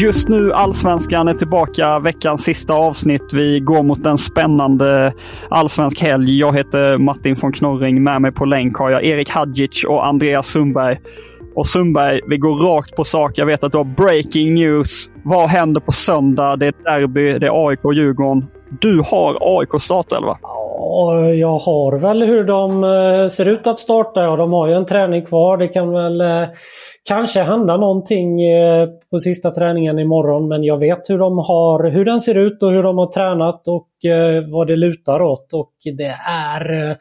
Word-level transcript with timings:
Just 0.00 0.28
nu 0.28 0.52
Allsvenskan 0.52 1.28
är 1.28 1.34
tillbaka, 1.34 1.98
veckans 1.98 2.44
sista 2.44 2.74
avsnitt. 2.74 3.32
Vi 3.32 3.60
går 3.60 3.82
mot 3.82 4.06
en 4.06 4.18
spännande 4.18 5.12
allsvensk 5.48 6.00
helg. 6.00 6.38
Jag 6.38 6.56
heter 6.56 6.98
Martin 6.98 7.36
von 7.40 7.52
Knorring. 7.52 8.02
Med 8.02 8.22
mig 8.22 8.32
på 8.32 8.44
länk 8.44 8.76
har 8.76 8.90
jag 8.90 9.04
Erik 9.04 9.30
Hadjic 9.30 9.84
och 9.84 10.06
Andreas 10.06 10.46
Sundberg. 10.46 10.98
Och 11.54 11.66
Sundberg, 11.66 12.20
vi 12.26 12.36
går 12.36 12.54
rakt 12.54 12.96
på 12.96 13.04
sak. 13.04 13.32
Jag 13.34 13.46
vet 13.46 13.64
att 13.64 13.72
du 13.72 13.78
har 13.78 13.84
breaking 13.84 14.54
news. 14.54 15.10
Vad 15.22 15.48
händer 15.48 15.80
på 15.80 15.92
söndag? 15.92 16.56
Det 16.56 16.66
är 16.66 16.68
ett 16.68 16.84
derby, 16.84 17.38
det 17.38 17.46
är 17.46 17.68
AIK 17.68 17.84
och 17.84 17.94
Djurgården. 17.94 18.46
Du 18.80 19.02
har 19.10 19.38
AIK 19.40 19.80
startelva. 19.80 20.38
Ja, 20.80 21.28
jag 21.28 21.58
har 21.58 21.98
väl 21.98 22.22
hur 22.22 22.44
de 22.44 22.84
eh, 22.84 23.28
ser 23.28 23.48
ut 23.48 23.66
att 23.66 23.78
starta. 23.78 24.22
Ja, 24.22 24.36
de 24.36 24.52
har 24.52 24.68
ju 24.68 24.74
en 24.74 24.86
träning 24.86 25.24
kvar. 25.24 25.56
Det 25.56 25.68
kan 25.68 25.92
väl 25.92 26.20
eh, 26.20 26.48
kanske 27.08 27.42
hända 27.42 27.76
någonting 27.76 28.42
eh, 28.42 28.88
på 29.10 29.20
sista 29.20 29.50
träningen 29.50 29.98
imorgon. 29.98 30.48
Men 30.48 30.64
jag 30.64 30.78
vet 30.78 31.10
hur, 31.10 31.18
de 31.18 31.38
har, 31.38 31.90
hur 31.90 32.04
den 32.04 32.20
ser 32.20 32.38
ut 32.38 32.62
och 32.62 32.70
hur 32.70 32.82
de 32.82 32.98
har 32.98 33.12
tränat 33.12 33.68
och 33.68 33.88
vad 34.52 34.66
det 34.66 34.76
lutar 34.76 35.22
åt. 35.22 35.52
Och 35.52 35.72
det 35.98 36.16
är 36.28 36.96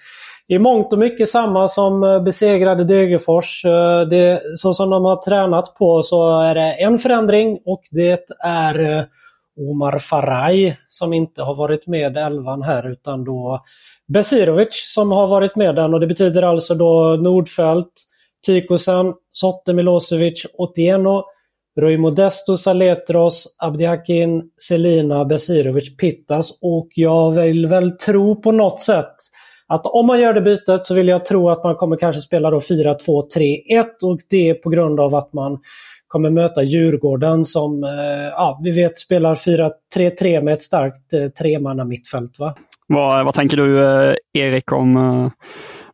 i 0.47 0.59
mångt 0.59 0.93
och 0.93 0.99
mycket 0.99 1.29
samma 1.29 1.67
som 1.67 2.21
besegrade 2.25 2.83
Degerfors. 2.83 3.63
Det, 4.09 4.41
så 4.55 4.73
som 4.73 4.89
de 4.89 5.05
har 5.05 5.15
tränat 5.15 5.75
på 5.79 6.03
så 6.03 6.41
är 6.41 6.55
det 6.55 6.73
en 6.73 6.97
förändring 6.97 7.59
och 7.65 7.81
det 7.91 8.25
är 8.43 9.07
Omar 9.57 9.99
Faraj 9.99 10.77
som 10.87 11.13
inte 11.13 11.41
har 11.41 11.55
varit 11.55 11.87
med 11.87 12.17
i 12.17 12.19
elvan 12.19 12.61
här 12.61 12.91
utan 12.91 13.23
då 13.23 13.63
Besirovic 14.13 14.93
som 14.93 15.11
har 15.11 15.27
varit 15.27 15.55
med 15.55 15.75
den. 15.75 15.93
Och 15.93 15.99
det 15.99 16.07
betyder 16.07 16.41
alltså 16.41 16.75
då 16.75 17.17
Nordfält, 17.21 17.93
Tykosen, 18.45 19.13
Sotte 19.31 19.73
Milosevic, 19.73 20.45
Otieno, 20.53 21.23
Rui 21.79 21.97
Modesto, 21.97 22.57
Saletros, 22.57 23.55
Abdihakin, 23.57 24.43
Selina, 24.67 25.25
Besirovic, 25.25 25.97
Pittas. 25.97 26.59
Och 26.61 26.87
jag 26.95 27.31
vill 27.31 27.67
väl 27.67 27.91
tro 27.91 28.41
på 28.41 28.51
något 28.51 28.81
sätt 28.81 29.15
att 29.67 29.85
om 29.85 30.07
man 30.07 30.19
gör 30.19 30.33
det 30.33 30.41
bytet 30.41 30.85
så 30.85 30.93
vill 30.93 31.07
jag 31.07 31.25
tro 31.25 31.49
att 31.49 31.63
man 31.63 31.75
kommer 31.75 31.97
kanske 31.97 32.21
spela 32.21 32.49
då 32.49 32.59
4-2-3-1 32.59 33.85
och 34.03 34.17
det 34.29 34.49
är 34.49 34.53
på 34.53 34.69
grund 34.69 34.99
av 34.99 35.15
att 35.15 35.33
man 35.33 35.59
kommer 36.07 36.29
möta 36.29 36.63
Djurgården 36.63 37.45
som 37.45 37.83
eh, 37.83 37.89
ja, 38.31 38.59
vi 38.63 38.71
vet 38.71 38.97
spelar 38.97 39.35
4-3-3 39.35 40.41
med 40.41 40.53
ett 40.53 40.61
starkt 40.61 41.13
eh, 41.13 41.27
tremanna 41.27 41.85
mittfält. 41.85 42.39
Va? 42.39 42.55
Vad, 42.87 43.25
vad 43.25 43.33
tänker 43.33 43.57
du 43.57 43.83
eh, 43.85 44.15
Erik 44.33 44.71
om, 44.71 44.97
eh, 44.97 45.31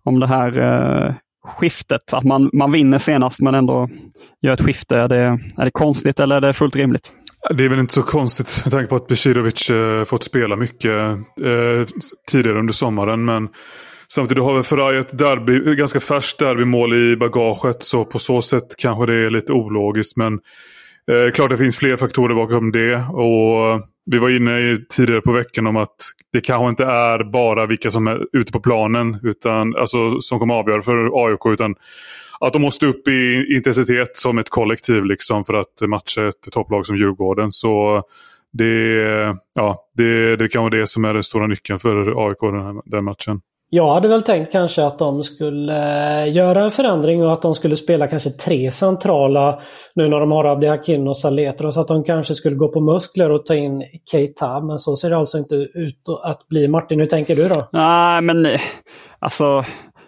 om 0.04 0.20
det 0.20 0.28
här 0.28 1.16
skiftet? 1.44 2.14
Att 2.14 2.24
man, 2.24 2.50
man 2.54 2.72
vinner 2.72 2.98
senast 2.98 3.40
men 3.42 3.56
ändå 3.56 3.90
gör 4.42 4.54
ett 4.54 4.62
skifte. 4.62 4.98
Är 4.98 5.08
det, 5.08 5.40
är 5.58 5.66
det 5.66 5.72
konstigt 5.72 6.20
eller 6.20 6.36
är 6.36 6.42
det 6.42 6.54
fullt 6.54 6.76
rimligt? 6.76 7.12
Det 7.50 7.66
är 7.66 7.70
väl 7.70 7.80
inte 7.80 7.94
så 7.94 8.04
konstigt 8.04 8.62
med 8.66 8.72
tanke 8.72 8.90
på 8.90 8.96
att 8.96 9.08
Besirovic 9.08 9.72
fått 10.06 10.24
spela 10.24 10.56
mycket 10.56 10.92
eh, 11.42 11.88
tidigare 12.32 12.60
under 12.60 12.74
sommaren. 12.74 13.26
Men 13.26 13.50
samtidigt 14.16 14.44
har 14.44 14.54
väl 14.54 14.64
Ferrari 14.64 14.98
ett 14.98 15.18
derby, 15.18 15.76
ganska 15.76 16.00
färskt 16.00 16.40
derbymål 16.40 16.94
i 16.94 17.16
bagaget. 17.16 17.84
Så 17.84 18.06
på 18.06 18.20
så 18.20 18.42
sätt 18.42 18.76
kanske 18.78 19.06
det 19.06 19.14
är 19.14 19.30
lite 19.30 19.54
ologiskt. 19.54 20.18
Men 20.18 20.34
eh, 21.12 21.32
klart 21.34 21.50
det 21.50 21.58
finns 21.58 21.78
fler 21.78 21.98
faktorer 21.98 22.36
bakom 22.36 22.72
det. 22.72 22.96
Och 22.96 23.70
eh, 23.70 23.80
vi 24.06 24.18
var 24.18 24.30
inne 24.30 24.60
i, 24.60 24.86
tidigare 24.90 25.22
på 25.22 25.32
veckan 25.32 25.68
om 25.68 25.78
att 25.78 25.96
det 26.34 26.42
kanske 26.42 26.70
inte 26.70 26.86
är 26.86 27.24
bara 27.32 27.66
vilka 27.66 27.92
som 27.92 28.08
är 28.08 28.28
ute 28.34 28.52
på 28.52 28.60
planen 28.60 29.18
utan, 29.24 29.76
alltså, 29.76 30.22
som 30.22 30.40
kommer 30.40 30.54
avgöra 30.54 30.82
för 30.82 31.26
AIK. 31.26 31.46
Utan 31.46 31.76
att 32.40 32.54
de 32.54 32.62
måste 32.62 32.86
upp 32.86 33.08
i 33.08 33.46
intensitet 33.56 34.18
som 34.18 34.38
ett 34.38 34.50
kollektiv 34.50 35.06
liksom 35.06 35.44
för 35.44 35.54
att 35.54 35.82
matcha 35.88 36.28
ett 36.28 36.52
topplag 36.52 36.86
som 36.86 36.96
Djurgården. 36.96 37.52
Så 37.52 38.04
det, 38.54 39.36
ja, 39.54 39.90
det, 39.98 40.36
det 40.36 40.48
kan 40.48 40.62
vara 40.62 40.78
det 40.78 40.88
som 40.88 41.06
är 41.06 41.14
den 41.14 41.24
stora 41.24 41.48
nyckeln 41.48 41.80
för 41.80 42.28
AIK 42.28 42.40
den, 42.42 42.62
här, 42.62 42.82
den 42.86 43.04
matchen. 43.04 43.42
Jag 43.76 43.94
hade 43.94 44.08
väl 44.08 44.22
tänkt 44.22 44.52
kanske 44.52 44.86
att 44.86 45.00
de 45.00 45.24
skulle 45.24 45.74
eh, 46.24 46.34
göra 46.34 46.64
en 46.64 46.72
förändring 46.72 47.26
och 47.26 47.34
att 47.34 47.42
de 47.42 47.56
skulle 47.56 47.76
spela 47.76 48.08
kanske 48.08 48.30
tre 48.30 48.72
centrala 48.72 49.62
nu 49.96 50.08
när 50.08 50.20
de 50.20 50.32
har 50.32 50.46
Abdihakin 50.46 51.08
och 51.08 51.18
Saletros. 51.18 51.78
Att 51.78 51.88
de 51.88 52.04
kanske 52.04 52.36
skulle 52.36 52.56
gå 52.56 52.68
på 52.68 52.82
muskler 52.82 53.32
och 53.32 53.46
ta 53.46 53.56
in 53.56 53.84
Keita. 54.12 54.60
Men 54.60 54.80
så 54.80 54.96
ser 54.96 55.10
det 55.10 55.18
alltså 55.18 55.38
inte 55.38 55.56
ut 55.56 56.10
att 56.24 56.48
bli. 56.48 56.68
Martin, 56.68 57.00
hur 57.00 57.06
tänker 57.06 57.36
du 57.36 57.48
då? 57.48 57.68
Nej, 57.72 58.22
men 58.22 58.46
eh, 58.46 58.60
alltså 59.20 59.64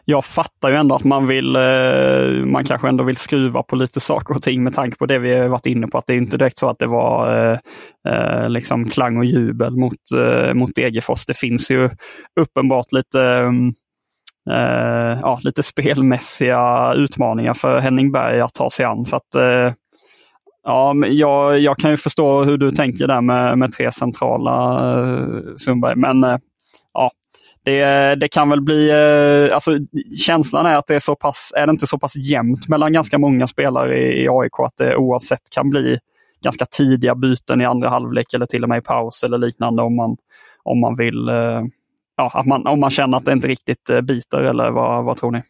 jag 0.06 0.26
fattar 0.26 0.70
ju 0.70 0.76
ändå 0.76 0.96
att 0.96 1.04
man 1.04 1.28
vill, 1.28 1.56
eh, 1.56 2.46
man 2.46 2.66
kanske 2.66 2.88
ändå 2.88 3.04
vill 3.04 3.18
skruva 3.18 3.64
på 3.64 3.76
lite 3.76 4.00
saker 4.00 4.36
och 4.36 4.42
ting 4.42 4.64
med 4.64 4.74
tanke 4.74 4.98
på 4.98 5.06
det 5.06 5.20
vi 5.20 5.48
varit 5.48 5.66
inne 5.66 5.88
på. 5.88 5.98
Att 5.98 6.06
det 6.06 6.14
är 6.14 6.18
inte 6.18 6.38
direkt 6.38 6.58
så 6.58 6.70
att 6.70 6.80
det 6.80 6.88
var 6.88 7.38
eh, 7.38 7.60
eh, 8.08 8.50
liksom 8.50 8.90
klang 8.90 9.18
och 9.18 9.26
jubel 9.26 9.78
mot, 9.78 10.12
eh, 10.16 10.54
mot 10.54 10.76
Degerfors. 10.76 11.26
Det 11.26 11.38
finns 11.38 11.72
ju 11.72 11.90
uppenbart 12.40 12.92
lite 12.92 13.52
eh, 14.50 15.20
ja, 15.22 15.40
lite 15.44 15.64
spelmässiga 15.64 16.94
utmaningar 16.94 17.54
för 17.54 17.80
Henning 17.80 18.12
Berg 18.12 18.42
att 18.42 18.54
ta 18.54 18.70
sig 18.70 18.86
an. 18.86 19.06
Så 19.06 19.16
att, 19.16 19.36
eh, 19.36 19.74
ja, 20.64 20.96
jag, 21.06 21.60
jag 21.60 21.78
kan 21.78 21.92
ju 21.92 21.98
förstå 21.98 22.44
hur 22.44 22.58
du 22.58 22.72
tänker 22.72 23.08
där 23.08 23.22
med, 23.22 23.58
med 23.58 23.72
tre 23.72 23.92
centrala 23.92 24.90
eh, 25.00 25.28
Sundberg. 25.56 25.96
Men 25.96 26.24
eh, 26.24 26.38
det, 27.66 28.16
det 28.16 28.28
kan 28.28 28.50
väl 28.50 28.62
bli, 28.62 28.90
eh, 28.90 29.56
alltså 29.56 29.72
känslan 30.26 30.66
är 30.66 30.78
att 30.78 30.88
det 30.88 30.96
är 30.96 31.00
så 31.00 31.16
pass, 31.16 31.54
är 31.56 31.68
det 31.68 31.72
inte 31.72 31.88
så 31.88 32.00
pass 32.00 32.16
jämnt 32.16 32.68
mellan 32.68 32.94
ganska 32.94 33.18
många 33.18 33.48
spelare 33.48 33.98
i, 33.98 34.24
i 34.24 34.28
AIK 34.30 34.60
att 34.60 34.78
det 34.78 34.96
oavsett 34.96 35.50
kan 35.52 35.70
bli 35.70 36.00
ganska 36.44 36.66
tidiga 36.66 37.16
byten 37.16 37.62
i 37.62 37.66
andra 37.66 37.90
halvlek 37.90 38.34
eller 38.34 38.46
till 38.46 38.64
och 38.64 38.70
med 38.70 38.78
i 38.78 38.82
paus 38.82 39.24
eller 39.24 39.38
liknande 39.38 39.82
om 39.84 39.96
man, 39.96 40.18
om 40.64 40.80
man 40.80 40.96
vill, 40.96 41.30
eh, 41.30 41.62
ja, 42.18 42.32
att 42.34 42.46
man, 42.46 42.68
om 42.68 42.80
man 42.80 42.90
känner 42.90 43.18
att 43.18 43.26
det 43.26 43.32
inte 43.32 43.48
riktigt 43.48 43.90
eh, 43.90 44.02
biter 44.02 44.42
eller 44.42 44.72
vad, 44.72 45.06
vad 45.06 45.18
tror 45.18 45.32
ni? 45.32 45.42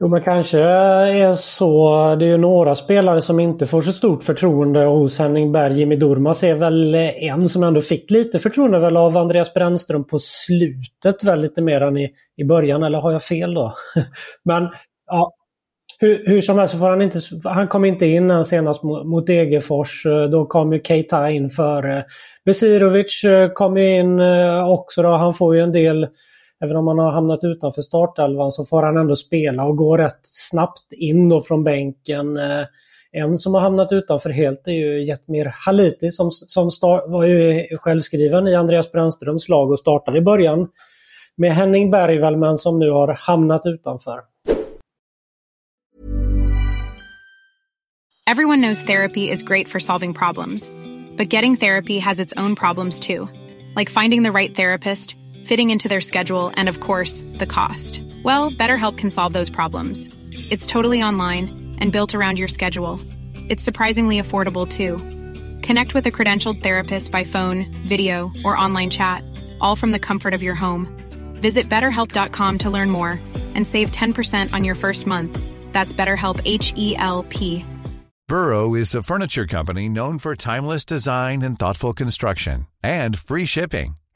Jo 0.00 0.08
men 0.08 0.22
kanske 0.22 0.60
är 0.60 1.34
så. 1.34 2.16
Det 2.18 2.24
är 2.24 2.28
ju 2.28 2.36
några 2.36 2.74
spelare 2.74 3.20
som 3.20 3.40
inte 3.40 3.66
får 3.66 3.82
så 3.82 3.92
stort 3.92 4.22
förtroende 4.22 4.84
hos 4.84 5.18
Henning 5.18 5.52
Berg. 5.52 5.78
Jimmy 5.78 5.96
Durmaz 5.96 6.44
är 6.44 6.54
väl 6.54 6.94
en 6.94 7.48
som 7.48 7.62
ändå 7.62 7.80
fick 7.80 8.10
lite 8.10 8.38
förtroende 8.38 8.78
väl 8.78 8.96
av 8.96 9.16
Andreas 9.16 9.54
Brännström 9.54 10.06
på 10.06 10.18
slutet 10.18 11.24
väl 11.24 11.40
lite 11.40 11.62
mer 11.62 11.80
än 11.80 11.96
i, 11.96 12.10
i 12.36 12.44
början. 12.44 12.82
Eller 12.82 12.98
har 12.98 13.12
jag 13.12 13.22
fel 13.22 13.54
då? 13.54 13.72
men 14.44 14.68
ja, 15.06 15.32
hur, 15.98 16.26
hur 16.26 16.40
som 16.40 16.58
helst 16.58 16.72
så 16.72 16.78
får 16.78 16.88
han 16.88 17.02
inte... 17.02 17.18
Han 17.44 17.68
kom 17.68 17.84
inte 17.84 18.06
in 18.06 18.30
än 18.30 18.44
senast 18.44 18.82
mot, 18.82 19.06
mot 19.06 19.26
Degerfors. 19.26 20.02
Då 20.30 20.46
kom 20.46 20.72
ju 20.72 20.80
Keita 20.82 21.30
in 21.30 21.50
före. 21.50 22.04
Besirovic 22.44 23.24
eh, 23.24 23.52
kom 23.52 23.76
ju 23.76 23.96
in 23.96 24.20
eh, 24.20 24.68
också 24.68 25.02
då. 25.02 25.16
Han 25.16 25.34
får 25.34 25.56
ju 25.56 25.60
en 25.62 25.72
del 25.72 26.06
även 26.64 26.76
om 26.76 26.86
han 26.86 26.98
har 26.98 27.12
hamnat 27.12 27.44
utanför 27.44 27.82
startelvan 27.82 28.52
så 28.52 28.64
får 28.64 28.82
han 28.82 28.96
ändå 28.96 29.16
spela 29.16 29.64
och 29.64 29.76
gå 29.76 29.96
rätt 29.96 30.20
snabbt 30.22 30.92
in 30.92 31.28
då 31.28 31.40
från 31.40 31.64
bänken. 31.64 32.36
Eh, 32.36 32.66
en 33.12 33.38
som 33.38 33.54
har 33.54 33.60
hamnat 33.60 33.92
utanför 33.92 34.30
helt 34.30 34.68
är 34.68 34.72
ju 34.72 35.04
Jetmir 35.04 35.52
Haliti 35.66 36.10
som, 36.10 36.30
som 36.30 36.70
start, 36.70 37.04
var 37.06 37.24
ju 37.24 37.66
självskriven 37.78 38.48
i 38.48 38.54
Andreas 38.54 38.92
Brännströms 38.92 39.48
lag 39.48 39.70
och 39.70 39.78
startade 39.78 40.18
i 40.18 40.22
början. 40.22 40.68
med 41.36 41.54
Henning 41.54 41.90
Bergvall 41.90 42.36
men 42.36 42.56
som 42.56 42.78
nu 42.78 42.90
har 42.90 43.14
hamnat 43.14 43.66
utanför. 43.66 44.20
Everyone 48.30 48.60
knows 48.60 48.82
therapy 48.82 49.30
is 49.30 49.42
great 49.42 49.68
for 49.68 49.78
solving 49.78 50.14
problems. 50.14 50.72
But 51.16 51.32
getting 51.32 51.56
therapy 51.56 51.98
has 52.00 52.20
its 52.20 52.34
own 52.36 52.56
problems 52.56 53.00
too. 53.00 53.28
Like 53.76 53.90
finding 53.90 54.24
the 54.24 54.32
right 54.32 54.54
therapist, 54.54 55.16
fitting 55.46 55.70
into 55.70 55.88
their 55.88 56.00
schedule, 56.00 56.52
and 56.56 56.68
of 56.68 56.80
course, 56.80 57.24
the 57.34 57.46
cost. 57.46 58.02
Well, 58.22 58.50
BetterHelp 58.50 58.98
can 58.98 59.10
solve 59.10 59.32
those 59.32 59.50
problems. 59.50 60.08
It's 60.32 60.66
totally 60.66 61.02
online 61.02 61.76
and 61.78 61.92
built 61.92 62.14
around 62.14 62.38
your 62.38 62.48
schedule. 62.48 63.00
It's 63.48 63.62
surprisingly 63.62 64.20
affordable 64.20 64.68
too. 64.68 64.96
Connect 65.66 65.94
with 65.94 66.06
a 66.06 66.12
credentialed 66.12 66.62
therapist 66.62 67.12
by 67.12 67.24
phone, 67.24 67.66
video, 67.86 68.32
or 68.44 68.56
online 68.56 68.90
chat, 68.90 69.22
all 69.60 69.76
from 69.76 69.92
the 69.92 69.98
comfort 69.98 70.34
of 70.34 70.42
your 70.42 70.54
home. 70.54 70.88
Visit 71.40 71.68
betterhelp.com 71.68 72.58
to 72.58 72.70
learn 72.70 72.90
more 72.90 73.20
and 73.54 73.66
save 73.66 73.90
10% 73.90 74.52
on 74.52 74.64
your 74.64 74.74
first 74.74 75.06
month. 75.06 75.38
That's 75.72 75.94
BetterHelp 75.94 76.40
H 76.44 76.72
E 76.76 76.96
L 76.96 77.24
P. 77.24 77.64
Burrow 78.28 78.74
is 78.74 78.92
a 78.92 79.02
furniture 79.04 79.46
company 79.46 79.88
known 79.88 80.18
for 80.18 80.34
timeless 80.34 80.84
design 80.84 81.42
and 81.42 81.56
thoughtful 81.56 81.92
construction 81.92 82.66
and 82.82 83.16
free 83.16 83.46
shipping, 83.46 83.96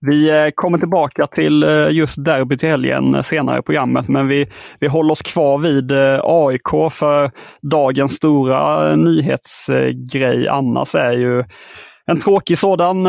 Vi 0.00 0.30
eh, 0.30 0.50
kommer 0.54 0.78
tillbaka 0.78 1.26
till 1.26 1.62
eh, 1.62 1.90
just 1.90 2.24
derbyt 2.24 2.64
i 2.64 2.66
helgen 2.66 3.14
eh, 3.14 3.22
senare 3.22 3.58
i 3.58 3.62
programmet, 3.62 4.08
men 4.08 4.28
vi, 4.28 4.46
vi 4.80 4.86
håller 4.86 5.12
oss 5.12 5.22
kvar 5.22 5.58
vid 5.58 5.92
AIK 6.22 6.92
för 6.92 7.30
dagens 7.62 8.12
stora 8.12 8.96
nyhetsgrej 8.96 10.48
annars 10.48 10.94
är 10.94 11.12
ju 11.12 11.44
en 12.06 12.18
tråkig 12.18 12.58
sådan. 12.58 13.04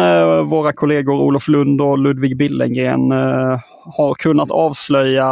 Våra 0.49 0.71
kollegor 0.73 1.21
Olof 1.21 1.47
Lund 1.47 1.81
och 1.81 1.99
Ludvig 1.99 2.37
Billengren 2.37 3.11
har 3.97 4.13
kunnat 4.13 4.51
avslöja 4.51 5.27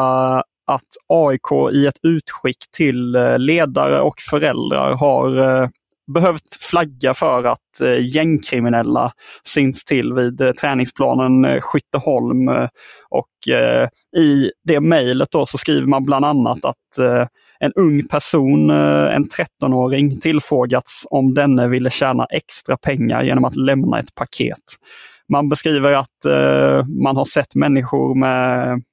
att 0.68 0.88
AIK 1.07 1.74
i 1.74 1.88
ett 1.88 2.00
utskick 2.03 2.57
till 2.77 3.12
ledare 3.38 4.00
och 4.01 4.15
föräldrar 4.30 4.95
har 4.95 5.69
behövt 6.13 6.57
flagga 6.59 7.13
för 7.13 7.44
att 7.44 7.81
eh, 7.81 8.15
gängkriminella 8.15 9.12
syns 9.44 9.86
till 9.86 10.13
vid 10.13 10.42
eh, 10.42 10.51
träningsplanen 10.51 11.45
eh, 11.45 11.62
Skytteholm. 11.62 12.48
Och 13.09 13.54
eh, 13.54 13.89
i 14.18 14.51
det 14.63 14.80
mejlet 14.80 15.30
så 15.31 15.57
skriver 15.57 15.88
man 15.88 16.04
bland 16.04 16.25
annat 16.25 16.65
att 16.65 16.98
eh, 17.00 17.27
en 17.59 17.74
ung 17.75 18.07
person, 18.07 18.69
eh, 18.69 19.15
en 19.15 19.25
13-åring, 19.25 20.19
tillfrågats 20.19 21.07
om 21.09 21.33
denne 21.33 21.68
ville 21.68 21.89
tjäna 21.89 22.25
extra 22.25 22.77
pengar 22.77 23.24
genom 23.24 23.45
att 23.45 23.56
lämna 23.56 24.00
ett 24.00 24.15
paket. 24.15 24.63
Man 25.30 25.50
beskriver 25.50 25.94
att 25.94 26.25
eh, 26.25 26.86
man 26.86 27.18
har 27.18 27.25
sett 27.25 27.56
människor 27.56 28.15
med 28.15 28.83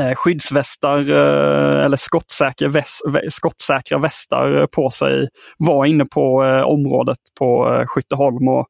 Eh, 0.00 0.14
skyddsvästar 0.14 0.98
eh, 0.98 1.84
eller 1.84 1.96
skottsäkra, 1.96 2.68
väst, 2.68 3.00
skottsäkra 3.30 3.98
västar 3.98 4.56
eh, 4.56 4.66
på 4.66 4.90
sig 4.90 5.28
var 5.58 5.84
inne 5.86 6.04
på 6.04 6.44
eh, 6.44 6.62
området 6.62 7.18
på 7.38 7.74
eh, 7.74 7.86
Skytteholm. 7.86 8.48
Och, 8.48 8.66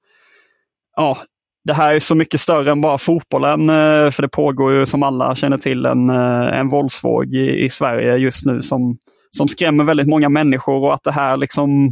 ja, 0.97 1.19
det 1.65 1.75
här 1.75 1.95
är 1.95 1.99
så 1.99 2.15
mycket 2.15 2.41
större 2.41 2.71
än 2.71 2.81
bara 2.81 2.99
fotbollen, 2.99 3.61
eh, 3.61 4.11
för 4.11 4.23
det 4.23 4.29
pågår 4.29 4.73
ju 4.73 4.87
som 4.87 5.03
alla 5.03 5.35
känner 5.35 5.59
till 5.59 5.87
en, 5.87 6.11
eh, 6.11 6.59
en 6.59 6.69
våldsvåg 6.69 7.35
i, 7.35 7.65
i 7.65 7.71
Sverige 7.71 8.17
just 8.17 8.47
nu 8.47 8.63
som, 8.63 8.99
som 9.37 9.49
skrämmer 9.49 9.85
väldigt 9.85 10.09
många 10.09 10.29
människor 10.29 10.85
och 10.85 10.95
att 10.95 11.03
det 11.03 11.13
här 11.13 11.37
liksom 11.37 11.91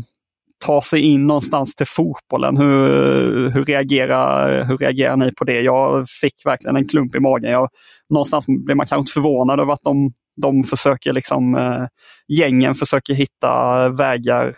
ta 0.64 0.80
sig 0.80 1.00
in 1.00 1.26
någonstans 1.26 1.74
till 1.74 1.86
fotbollen. 1.86 2.56
Hur, 2.56 3.50
hur, 3.50 3.64
reagerar, 3.64 4.64
hur 4.64 4.76
reagerar 4.76 5.16
ni 5.16 5.32
på 5.34 5.44
det? 5.44 5.60
Jag 5.60 6.08
fick 6.20 6.46
verkligen 6.46 6.76
en 6.76 6.88
klump 6.88 7.14
i 7.14 7.20
magen. 7.20 7.50
Jag, 7.50 7.68
någonstans 8.10 8.46
blir 8.46 8.74
man 8.74 8.86
kanske 8.86 9.00
inte 9.00 9.12
förvånad 9.12 9.60
över 9.60 9.72
att 9.72 9.82
de, 9.82 10.12
de 10.42 10.64
försöker, 10.64 11.12
liksom, 11.12 11.54
eh, 11.54 11.84
gängen 12.28 12.74
försöker 12.74 13.14
hitta 13.14 13.88
vägar 13.88 14.54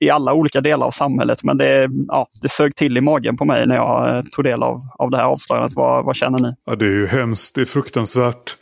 i 0.00 0.10
alla 0.10 0.32
olika 0.32 0.60
delar 0.60 0.86
av 0.86 0.90
samhället. 0.90 1.44
Men 1.44 1.56
det, 1.58 1.88
ja, 2.08 2.26
det 2.42 2.48
sög 2.48 2.74
till 2.74 2.96
i 2.96 3.00
magen 3.00 3.36
på 3.36 3.44
mig 3.44 3.66
när 3.66 3.74
jag 3.74 4.16
eh, 4.16 4.22
tog 4.32 4.44
del 4.44 4.62
av, 4.62 4.80
av 4.98 5.10
det 5.10 5.16
här 5.16 5.24
avslöjandet. 5.24 5.76
Vad, 5.76 6.04
vad 6.04 6.16
känner 6.16 6.38
ni? 6.38 6.54
Ja, 6.66 6.76
det 6.76 6.84
är 6.84 6.90
ju 6.90 7.06
hemskt. 7.06 7.54
Det 7.54 7.60
är 7.60 7.64
fruktansvärt. 7.64 8.56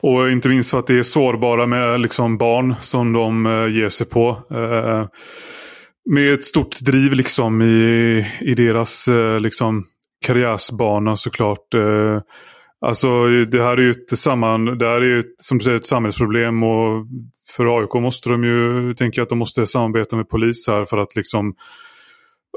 Och 0.00 0.30
inte 0.30 0.48
minst 0.48 0.70
för 0.70 0.78
att 0.78 0.86
det 0.86 0.98
är 0.98 1.02
sårbara 1.02 1.66
med 1.66 2.00
liksom 2.00 2.38
barn 2.38 2.74
som 2.80 3.12
de 3.12 3.46
eh, 3.46 3.76
ger 3.76 3.88
sig 3.88 4.06
på. 4.06 4.28
Eh, 4.50 5.06
med 6.10 6.34
ett 6.34 6.44
stort 6.44 6.80
driv 6.80 7.12
liksom 7.12 7.62
i, 7.62 8.26
i 8.40 8.54
deras 8.54 9.08
eh, 9.08 9.40
liksom, 9.40 9.84
karriärsbana 10.26 11.16
såklart. 11.16 11.74
Eh, 11.74 12.20
alltså 12.86 13.26
det 13.28 13.62
här 13.62 13.76
är 13.76 13.82
ju 13.82 13.90
ett, 13.90 14.18
samman, 14.18 14.78
det 14.78 14.86
här 14.86 15.00
är 15.00 15.06
ju 15.06 15.20
ett, 15.20 15.34
som 15.36 15.58
du 15.58 15.64
säger, 15.64 15.76
ett 15.76 15.84
samhällsproblem 15.84 16.62
och 16.62 17.06
för 17.56 17.80
AIK 17.80 17.94
måste 17.94 18.30
de 18.30 18.44
ju, 18.44 18.94
tänker 18.94 19.18
jag 19.18 19.22
att 19.24 19.28
de 19.28 19.38
måste 19.38 19.66
samarbeta 19.66 20.16
med 20.16 20.28
polis 20.28 20.68
här 20.68 20.84
för 20.84 20.98
att 20.98 21.16
liksom 21.16 21.54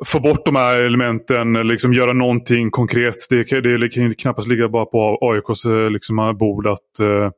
få 0.06 0.20
bort 0.20 0.46
de 0.46 0.56
här 0.56 0.84
elementen, 0.84 1.54
liksom 1.54 1.94
göra 1.94 2.14
någonting 2.14 2.72
konkret. 2.72 3.16
Det, 3.30 3.62
det 3.62 3.90
kan 3.90 4.14
knappast 4.14 4.48
ligga 4.48 4.70
bara 4.70 4.86
på 4.86 5.18
AIKs 5.22 5.66
eh, 5.66 5.90
liksom, 5.90 6.38
bord 6.40 6.68
att 6.68 7.02
uh, 7.02 7.30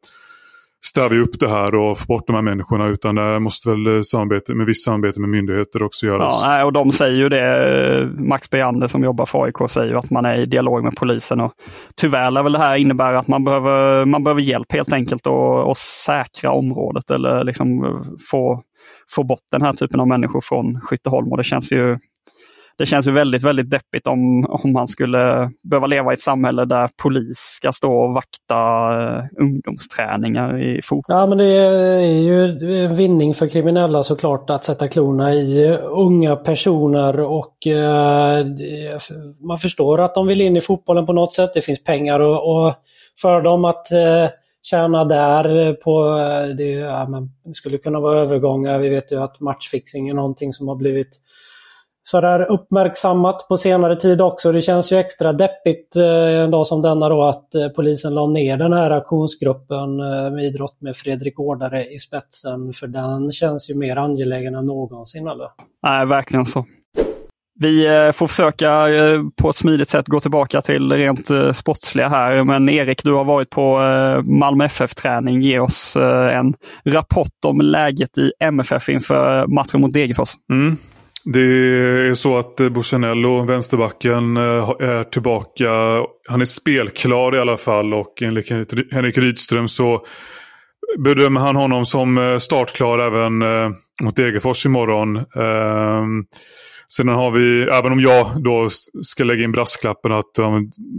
stävja 0.86 1.20
upp 1.20 1.40
det 1.40 1.50
här 1.50 1.76
och 1.76 1.98
få 1.98 2.06
bort 2.06 2.28
de 2.28 2.36
här 2.36 2.42
människorna. 2.42 2.88
Utan 2.88 3.16
det 3.16 3.40
måste 3.40 3.70
väl 3.70 3.88
eh, 3.88 4.02
samarbete, 4.02 4.54
med 4.54 4.66
viss 4.66 4.84
samarbete 4.84 5.20
med 5.20 5.30
myndigheter 5.30 5.84
också 5.84 6.06
göras. 6.06 6.42
Ja, 6.46 6.66
och 6.66 6.74
de 6.74 6.92
säger 6.92 7.18
ju 7.18 7.30
det. 7.30 7.98
Eh, 7.98 8.08
Max 8.08 8.50
Beander 8.50 8.88
som 8.88 9.04
jobbar 9.04 9.26
för 9.26 9.44
AIK 9.44 9.70
säger 9.70 9.96
att 9.96 10.10
man 10.10 10.26
är 10.26 10.38
i 10.38 10.46
dialog 10.46 10.84
med 10.84 10.96
polisen. 10.96 11.40
Och 11.40 11.54
tyvärr 11.96 12.31
lär 12.31 12.44
väl 12.44 12.52
det 12.52 12.60
här 12.60 12.76
innebära 12.76 13.20
att 13.20 13.28
man 13.28 13.44
behöver, 13.44 14.06
man 14.06 14.24
behöver 14.24 14.42
hjälp 14.42 14.72
helt 14.72 14.94
enkelt 14.94 15.28
och 15.28 15.78
säkra 15.78 16.52
området 16.52 17.10
eller 17.10 17.44
liksom 17.44 17.84
eh, 17.86 17.92
få, 18.32 18.63
få 19.15 19.24
bort 19.24 19.44
den 19.51 19.62
här 19.62 19.74
typen 19.74 20.00
av 20.00 20.08
människor 20.08 20.42
från 20.42 20.82
Skytteholm. 20.82 21.32
Och 21.32 21.38
det 21.38 21.44
känns 21.44 21.72
ju 21.72 21.98
det 22.79 22.86
känns 22.86 23.07
ju 23.07 23.12
väldigt, 23.12 23.43
väldigt 23.43 23.69
deppigt 23.69 24.07
om, 24.07 24.45
om 24.50 24.74
man 24.74 24.88
skulle 24.88 25.51
behöva 25.63 25.88
leva 25.88 26.12
i 26.12 26.13
ett 26.13 26.21
samhälle 26.21 26.65
där 26.65 26.89
polis 27.01 27.38
ska 27.38 27.71
stå 27.71 27.93
och 27.93 28.13
vakta 28.13 28.57
eh, 29.01 29.24
ungdomsträningar 29.41 30.62
i 30.62 30.81
fotboll. 30.81 31.17
Ja, 31.17 31.25
men 31.25 31.38
det 31.38 31.45
är 31.45 32.21
ju 32.21 32.43
en 32.86 32.95
vinning 32.95 33.33
för 33.33 33.48
kriminella 33.48 34.03
såklart 34.03 34.50
att 34.50 34.63
sätta 34.63 34.88
klorna 34.88 35.33
i 35.33 35.77
unga 35.77 36.36
personer 36.36 37.19
och 37.19 37.67
eh, 37.67 38.45
man 39.39 39.57
förstår 39.57 40.01
att 40.01 40.15
de 40.15 40.27
vill 40.27 40.41
in 40.41 40.57
i 40.57 40.62
fotbollen 40.62 41.05
på 41.05 41.13
något 41.13 41.33
sätt. 41.33 41.53
Det 41.53 41.62
finns 41.62 41.83
pengar 41.83 42.19
och, 42.19 42.65
och 42.65 42.74
för 43.21 43.41
dem 43.41 43.65
att 43.65 43.91
eh, 43.91 44.27
tjäna 44.63 45.05
där 45.05 45.74
på... 45.74 46.19
Eh, 46.19 46.55
det, 46.55 46.71
ja, 46.71 47.07
men 47.09 47.31
det 47.45 47.53
skulle 47.53 47.77
kunna 47.77 48.00
vara 48.00 48.19
övergångar. 48.19 48.79
Vi 48.79 48.89
vet 48.89 49.12
ju 49.12 49.24
att 49.24 49.39
matchfixing 49.39 50.09
är 50.09 50.13
någonting 50.13 50.53
som 50.53 50.67
har 50.67 50.75
blivit 50.75 51.19
sådär 52.03 52.51
uppmärksammat 52.51 53.48
på 53.48 53.58
senare 53.58 53.96
tid 53.96 54.22
också. 54.22 54.51
Det 54.51 54.62
känns 54.62 54.91
ju 54.91 54.98
extra 54.98 55.34
deppigt 55.34 55.96
eh, 55.96 56.44
en 56.44 56.51
dag 56.51 56.68
som 56.68 56.82
denna 56.82 57.10
då 57.10 57.24
att 57.24 57.56
eh, 57.56 57.68
polisen 57.68 58.13
la 58.13 58.27
ner 58.27 58.58
den 58.58 58.74
här 58.74 58.91
aktionsgruppen 58.91 60.00
eh, 60.00 60.32
med 60.32 60.44
idrott 60.44 60.82
med 60.82 60.96
Fredrik 60.96 61.39
Årdare 61.39 61.86
i 61.86 62.00
spetsen. 62.00 62.74
För 62.74 62.88
den 62.88 63.32
känns 63.32 63.70
ju 63.70 63.75
mer 63.75 63.96
angelägen 63.96 64.56
än 64.56 64.65
någonsin. 64.65 65.27
Eller? 65.27 65.48
Nej, 65.84 66.06
verkligen 66.06 66.46
så. 66.46 66.65
Vi 67.62 68.12
får 68.15 68.27
försöka 68.27 68.88
på 69.41 69.50
ett 69.50 69.56
smidigt 69.56 69.89
sätt 69.89 70.08
gå 70.08 70.20
tillbaka 70.20 70.62
till 70.62 70.91
rent 70.91 71.27
sportsliga 71.56 72.10
här. 72.10 72.44
Men 72.44 72.70
Erik, 72.70 73.03
du 73.03 73.13
har 73.13 73.24
varit 73.24 73.50
på 73.50 73.79
Malmö 74.24 74.65
FF-träning. 74.65 75.41
Ge 75.41 75.60
oss 75.60 75.96
en 76.34 76.53
rapport 76.86 77.46
om 77.46 77.62
läget 77.62 78.18
i 78.18 78.32
MFF 78.39 78.89
inför 78.89 79.48
matchen 79.48 79.82
mot 79.82 79.94
Degerfors. 79.94 80.29
Mm. 80.51 80.77
Det 81.33 81.41
är 82.09 82.13
så 82.13 82.38
att 82.38 82.59
eh, 82.59 82.69
Buchanello, 82.69 83.43
vänsterbacken, 83.43 84.38
eh, 84.38 84.69
är 84.79 85.03
tillbaka. 85.03 85.69
Han 86.29 86.41
är 86.41 86.45
spelklar 86.45 87.36
i 87.36 87.39
alla 87.39 87.57
fall 87.57 87.93
och 87.93 88.21
enligt 88.21 88.50
Henrik 88.91 89.17
Rydström 89.17 89.67
så 89.67 90.05
bedömer 90.98 91.41
han 91.41 91.55
honom 91.55 91.86
som 91.86 92.17
eh, 92.17 92.38
startklar 92.38 93.00
även 93.00 93.39
mot 94.03 94.15
Degerfors 94.15 94.65
imorgon. 94.65 95.17
Ehm, 95.17 96.25
sedan 96.88 97.07
har 97.15 97.31
vi, 97.31 97.63
även 97.63 97.91
om 97.91 98.00
jag 98.00 98.43
då 98.43 98.67
ska 99.01 99.24
lägga 99.24 99.43
in 99.43 99.51
brasklappen 99.51 100.12
att 100.12 100.39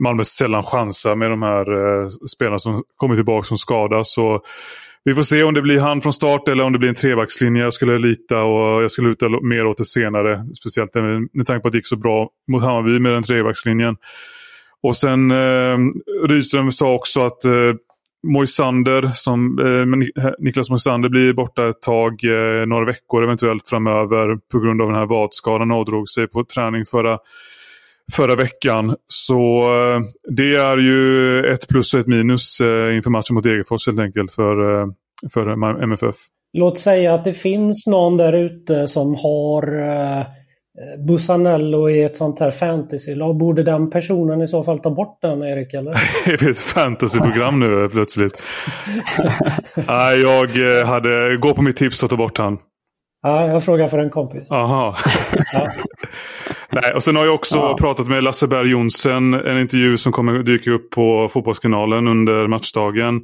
Malmö 0.02 0.24
sällan 0.24 0.62
chansar 0.62 1.16
med 1.16 1.30
de 1.30 1.42
här 1.42 1.66
spelarna 2.26 2.58
som 2.58 2.82
kommer 2.96 3.14
tillbaka 3.14 3.46
som 3.46 3.56
skadas. 3.56 4.12
Så 4.12 4.40
vi 5.04 5.14
får 5.14 5.22
se 5.22 5.42
om 5.42 5.54
det 5.54 5.62
blir 5.62 5.78
han 5.78 6.00
från 6.00 6.12
start 6.12 6.48
eller 6.48 6.64
om 6.64 6.72
det 6.72 6.78
blir 6.78 6.88
en 6.88 6.94
trebackslinje. 6.94 7.62
Jag 7.62 7.74
skulle 7.74 7.98
lita 7.98 8.42
och 8.42 8.82
jag 8.82 8.90
skulle 8.90 9.08
luta 9.08 9.28
mer 9.28 9.66
åt 9.66 9.76
det 9.76 9.84
senare. 9.84 10.44
Speciellt 10.60 10.94
med, 10.94 11.28
med 11.32 11.46
tanke 11.46 11.62
på 11.62 11.68
att 11.68 11.72
det 11.72 11.78
gick 11.78 11.86
så 11.86 11.96
bra 11.96 12.28
mot 12.52 12.62
Hammarby 12.62 12.98
med 12.98 13.12
den 13.12 13.22
trebackslinjen. 13.22 13.96
Och 14.82 14.96
sen 14.96 15.30
eh, 15.30 15.78
Rydström 16.28 16.72
sa 16.72 16.94
också 16.94 17.20
att 17.20 17.44
eh, 17.44 17.52
Moisander, 18.26 19.10
som, 19.14 19.58
eh, 19.58 20.32
Niklas 20.38 20.70
Moisander 20.70 21.08
blir 21.08 21.32
borta 21.32 21.68
ett 21.68 21.82
tag, 21.82 22.24
eh, 22.24 22.66
några 22.66 22.84
veckor 22.84 23.24
eventuellt 23.24 23.68
framöver 23.68 24.38
på 24.52 24.58
grund 24.58 24.82
av 24.82 24.88
den 24.88 24.96
här 24.96 25.06
vadskadan. 25.06 25.70
Han 25.70 25.78
Avdrog 25.78 26.08
sig 26.08 26.26
på 26.26 26.44
träning 26.44 26.84
förra, 26.84 27.18
förra 28.12 28.36
veckan. 28.36 28.96
Så 29.06 29.62
eh, 29.62 30.00
det 30.36 30.54
är 30.54 30.76
ju 30.76 31.38
ett 31.52 31.68
plus 31.68 31.94
och 31.94 32.00
ett 32.00 32.06
minus 32.06 32.60
eh, 32.60 32.96
inför 32.96 33.10
matchen 33.10 33.34
mot 33.34 33.44
Degerfors 33.44 33.86
helt 33.86 34.00
enkelt 34.00 34.32
för, 34.32 34.80
eh, 34.80 34.86
för 35.32 35.46
MFF. 35.82 36.16
Låt 36.52 36.78
säga 36.78 37.14
att 37.14 37.24
det 37.24 37.32
finns 37.32 37.86
någon 37.86 38.16
där 38.16 38.32
ute 38.32 38.88
som 38.88 39.14
har 39.14 39.90
Busanello 41.06 41.90
i 41.90 42.02
ett 42.02 42.16
sånt 42.16 42.40
här 42.40 42.50
fantasylag. 42.50 43.36
Borde 43.36 43.62
den 43.62 43.90
personen 43.90 44.42
i 44.42 44.48
så 44.48 44.64
fall 44.64 44.78
ta 44.78 44.90
bort 44.90 45.18
den, 45.22 45.42
Erik? 45.42 45.74
Eller? 45.74 45.90
är 46.26 46.44
det 46.44 46.50
ett 46.50 46.58
fantasyprogram 46.58 47.60
nu 47.60 47.88
plötsligt? 47.88 48.42
Nej, 49.88 50.20
jag 50.20 50.46
hade... 50.86 51.36
Gå 51.36 51.54
på 51.54 51.62
mitt 51.62 51.76
tips 51.76 52.02
och 52.02 52.10
ta 52.10 52.16
bort 52.16 52.38
han. 52.38 52.58
Ja, 53.22 53.46
jag 53.46 53.64
frågar 53.64 53.88
för 53.88 53.98
en 53.98 54.10
kompis. 54.10 54.50
Aha. 54.50 54.96
ja. 55.52 55.68
Nej, 56.70 56.92
och 56.94 57.02
sen 57.02 57.16
har 57.16 57.24
jag 57.24 57.34
också 57.34 57.58
ja. 57.58 57.76
pratat 57.80 58.08
med 58.08 58.24
Lasse 58.24 58.46
Berg 58.46 58.70
Jonsen. 58.70 59.34
En 59.34 59.58
intervju 59.58 59.96
som 59.96 60.12
kommer 60.12 60.38
dyka 60.38 60.70
upp 60.70 60.90
på 60.90 61.28
Fotbollskanalen 61.28 62.08
under 62.08 62.46
matchdagen 62.46 63.20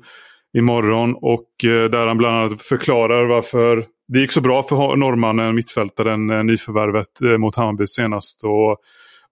imorgon. 0.59 1.15
Och 1.15 1.65
eh, 1.65 1.91
där 1.91 2.07
han 2.07 2.19
bland 2.19 2.37
annat 2.37 2.63
förklarar 2.63 3.27
varför 3.27 3.87
det 4.09 4.19
gick 4.19 4.33
så 4.33 4.41
bra 4.41 4.63
för 4.63 4.97
norrmannen, 4.97 5.55
mittfältaren, 5.55 6.31
eh, 6.31 6.45
nyförvärvet 6.45 7.23
eh, 7.25 7.39
mot 7.39 7.57
Hammarby 7.57 7.87
senast. 7.87 8.45
Och 8.45 8.77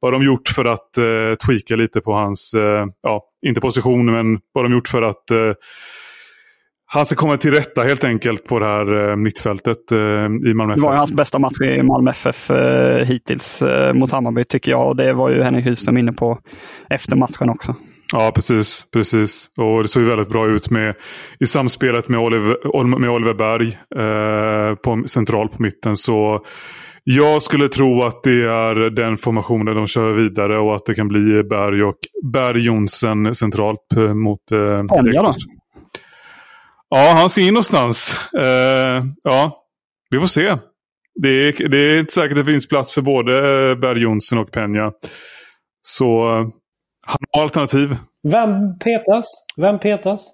vad 0.01 0.13
de 0.13 0.23
gjort 0.23 0.49
för 0.49 0.65
att 0.65 0.99
eh, 0.99 1.35
tweaka 1.47 1.77
lite 1.77 2.01
på 2.01 2.13
hans, 2.13 2.55
eh, 2.55 2.87
ja, 3.03 3.25
inte 3.47 3.61
position, 3.61 4.13
men 4.13 4.39
vad 4.53 4.65
de 4.65 4.73
gjort 4.73 4.89
för 4.89 5.03
att 5.03 5.31
eh, 5.31 5.53
han 6.95 7.07
ska 7.07 7.17
komma 7.17 7.37
till 7.37 7.51
rätta 7.51 7.83
helt 7.83 8.05
enkelt 8.05 8.45
på 8.45 8.59
det 8.59 8.67
här 8.67 9.11
eh, 9.11 9.17
mittfältet 9.17 9.93
eh, 9.93 9.99
i 10.51 10.55
Malmö 10.55 10.73
FF. 10.73 10.83
Det 10.83 10.89
var 10.89 10.97
hans 10.97 11.13
bästa 11.13 11.39
match 11.39 11.61
i 11.61 11.83
Malmö 11.83 12.11
FF 12.11 12.51
eh, 12.51 13.07
hittills 13.07 13.63
eh, 13.63 13.95
mot 13.95 14.13
Hammarby 14.13 14.45
tycker 14.45 14.71
jag. 14.71 14.89
Och 14.89 14.97
det 14.97 15.13
var 15.13 15.31
ju 15.31 15.43
Henrik 15.43 15.67
Rydström 15.67 15.97
inne 15.97 16.13
på 16.13 16.39
efter 16.91 17.17
matchen 17.17 17.51
också. 17.51 17.75
Ja, 18.13 18.33
precis. 18.35 18.87
precis. 18.93 19.51
Och 19.57 19.83
det 19.83 19.89
såg 19.89 20.03
ju 20.03 20.09
väldigt 20.09 20.29
bra 20.29 20.47
ut 20.47 20.71
med, 20.71 20.95
i 21.41 21.47
samspelet 21.47 22.09
med 22.09 22.21
Oliver, 22.21 22.99
med 22.99 23.11
Oliver 23.11 23.35
Berg 23.35 23.79
på, 24.77 25.03
centralt 25.07 25.53
på 25.53 25.63
mitten. 25.63 25.97
Så 25.97 26.45
jag 27.05 27.43
skulle 27.43 27.69
tro 27.69 28.03
att 28.03 28.23
det 28.23 28.45
är 28.45 28.91
den 28.91 29.17
formationen 29.17 29.77
de 29.77 29.87
kör 29.87 30.13
vidare 30.13 30.59
och 30.59 30.77
att 30.77 30.87
det 30.87 30.95
kan 30.95 31.09
bli 31.09 31.43
Berg 31.43 31.85
och 31.85 31.97
Berg 32.33 32.65
Jonsen 32.65 33.35
centralt 33.35 33.95
mot 34.15 34.53
eh, 34.53 34.87
Penja 34.87 35.23
då? 35.23 35.33
Ja, 36.97 37.13
han 37.13 37.31
ska 37.31 37.41
in 37.41 37.55
någonstans. 37.55 38.17
Eh, 38.39 39.05
ja, 39.23 39.53
vi 40.11 40.19
får 40.19 40.27
se. 40.27 40.57
Det 41.23 41.29
är, 41.29 41.69
det 41.69 41.79
är 41.79 41.99
inte 41.99 42.13
säkert 42.13 42.39
att 42.39 42.47
det 42.47 42.53
finns 42.53 42.69
plats 42.69 42.95
för 42.95 43.03
både 43.03 43.33
Berg 43.77 43.99
Jonsson 44.03 44.39
och 44.39 44.53
Penja. 44.53 44.93
Så 45.83 46.25
han 47.07 47.19
har 47.33 47.43
alternativ. 47.43 47.97
Vem 48.29 48.79
petas? 48.79 49.27
Vem 49.57 49.79
petas? 49.79 50.31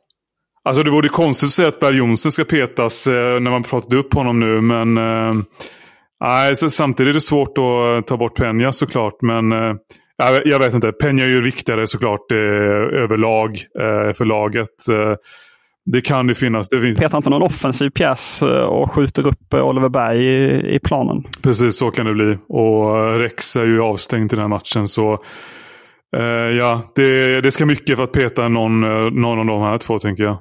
Alltså 0.64 0.83
det 0.83 0.90
vore 0.90 1.09
konstigt 1.09 1.47
att 1.47 1.52
säga 1.52 1.69
att 1.69 1.81
Berg 1.81 1.97
Jonsson 1.97 2.33
ska 2.33 2.45
petas 2.45 3.07
eh, 3.07 3.40
när 3.40 3.50
man 3.50 3.62
pratat 3.62 3.93
upp 3.93 4.14
honom 4.14 4.40
nu. 4.40 4.61
Men 4.61 4.99
eh, 4.99 6.55
samtidigt 6.55 7.11
är 7.11 7.14
det 7.14 7.21
svårt 7.21 7.59
att 7.59 8.07
ta 8.07 8.17
bort 8.17 8.37
Penja 8.37 8.73
såklart. 8.73 9.23
Men 9.23 9.52
eh, 9.52 9.75
jag 10.45 10.59
vet 10.59 10.75
inte. 10.75 10.93
Penja 10.93 11.25
är 11.25 11.29
ju 11.29 11.40
viktigare 11.40 11.87
såklart 11.87 12.33
eh, 12.33 12.38
överlag 13.02 13.50
eh, 13.79 14.12
för 14.12 14.25
laget. 14.25 14.88
Eh, 15.89 15.93
det 15.93 16.01
kan 16.01 16.27
det 16.27 16.35
finnas. 16.35 16.69
Det 16.69 16.81
finns... 16.81 16.99
Petar 16.99 17.17
inte 17.17 17.31
någon 17.31 17.43
offensiv 17.43 17.91
pjäs 17.91 18.43
eh, 18.43 18.65
och 18.65 18.91
skjuter 18.93 19.27
upp 19.27 19.55
Oliver 19.55 19.89
Berg 19.89 20.27
i, 20.27 20.75
i 20.75 20.79
planen. 20.79 21.25
Precis 21.43 21.79
så 21.79 21.91
kan 21.91 22.07
det 22.07 22.13
bli. 22.13 22.39
Och 22.49 23.19
Rex 23.19 23.57
är 23.57 23.65
ju 23.65 23.81
avstängd 23.81 24.33
i 24.33 24.37
den 24.37 24.43
här 24.43 24.49
matchen. 24.49 24.89
så 24.89 25.19
Uh, 26.17 26.57
ja, 26.57 26.83
det, 26.95 27.41
det 27.41 27.51
ska 27.51 27.67
mycket 27.67 27.97
för 27.97 28.05
att 28.05 28.13
peta 28.13 28.49
någon, 28.49 28.81
någon 29.21 29.39
av 29.39 29.47
de 29.47 29.63
här 29.63 29.79
två 29.79 29.99
tänker 29.99 30.25
jag. 30.25 30.39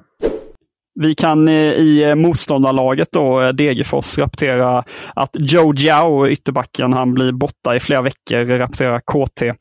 Vi 1.01 1.15
kan 1.15 1.47
eh, 1.47 1.53
i 1.53 2.09
eh, 2.09 2.15
motståndarlaget 2.15 3.07
då, 3.11 3.41
eh, 3.41 3.49
Degerfors, 3.49 4.17
rapportera 4.17 4.83
att 5.15 5.29
Joe 5.33 5.73
Jiao, 5.75 6.27
ytterbacken, 6.27 6.93
han 6.93 7.13
blir 7.13 7.31
borta 7.31 7.75
i 7.75 7.79
flera 7.79 8.01
veckor, 8.01 8.57
rapporterar 8.57 8.99
KT. 8.99 9.53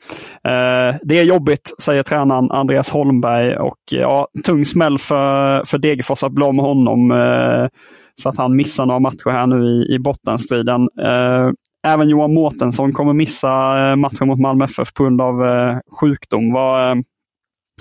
Det 1.02 1.18
är 1.18 1.22
jobbigt, 1.22 1.74
säger 1.82 2.02
tränaren 2.02 2.50
Andreas 2.50 2.90
Holmberg 2.90 3.56
och 3.56 3.78
ja, 3.90 4.28
tung 4.44 4.64
smäll 4.64 4.98
för, 4.98 5.64
för 5.64 5.78
Degerfors 5.78 6.24
att 6.24 6.32
bli 6.32 6.44
av 6.44 6.54
med 6.54 6.64
honom 6.64 7.12
så 8.14 8.28
att 8.28 8.36
han 8.36 8.56
missar 8.56 8.86
några 8.86 9.00
matcher 9.00 9.30
här 9.30 9.46
nu 9.46 9.64
i, 9.64 9.94
i 9.94 9.98
bottenstriden. 9.98 10.88
Även 11.86 12.08
Johan 12.08 12.34
Mårtensson 12.34 12.92
kommer 12.92 13.12
missa 13.12 13.48
matchen 13.96 14.28
mot 14.28 14.38
Malmö 14.38 14.64
FF 14.64 14.94
på 14.94 15.02
grund 15.02 15.20
av 15.20 15.46
eh, 15.46 15.76
sjukdom. 16.00 16.52
Var, 16.52 16.90
eh, 16.90 16.96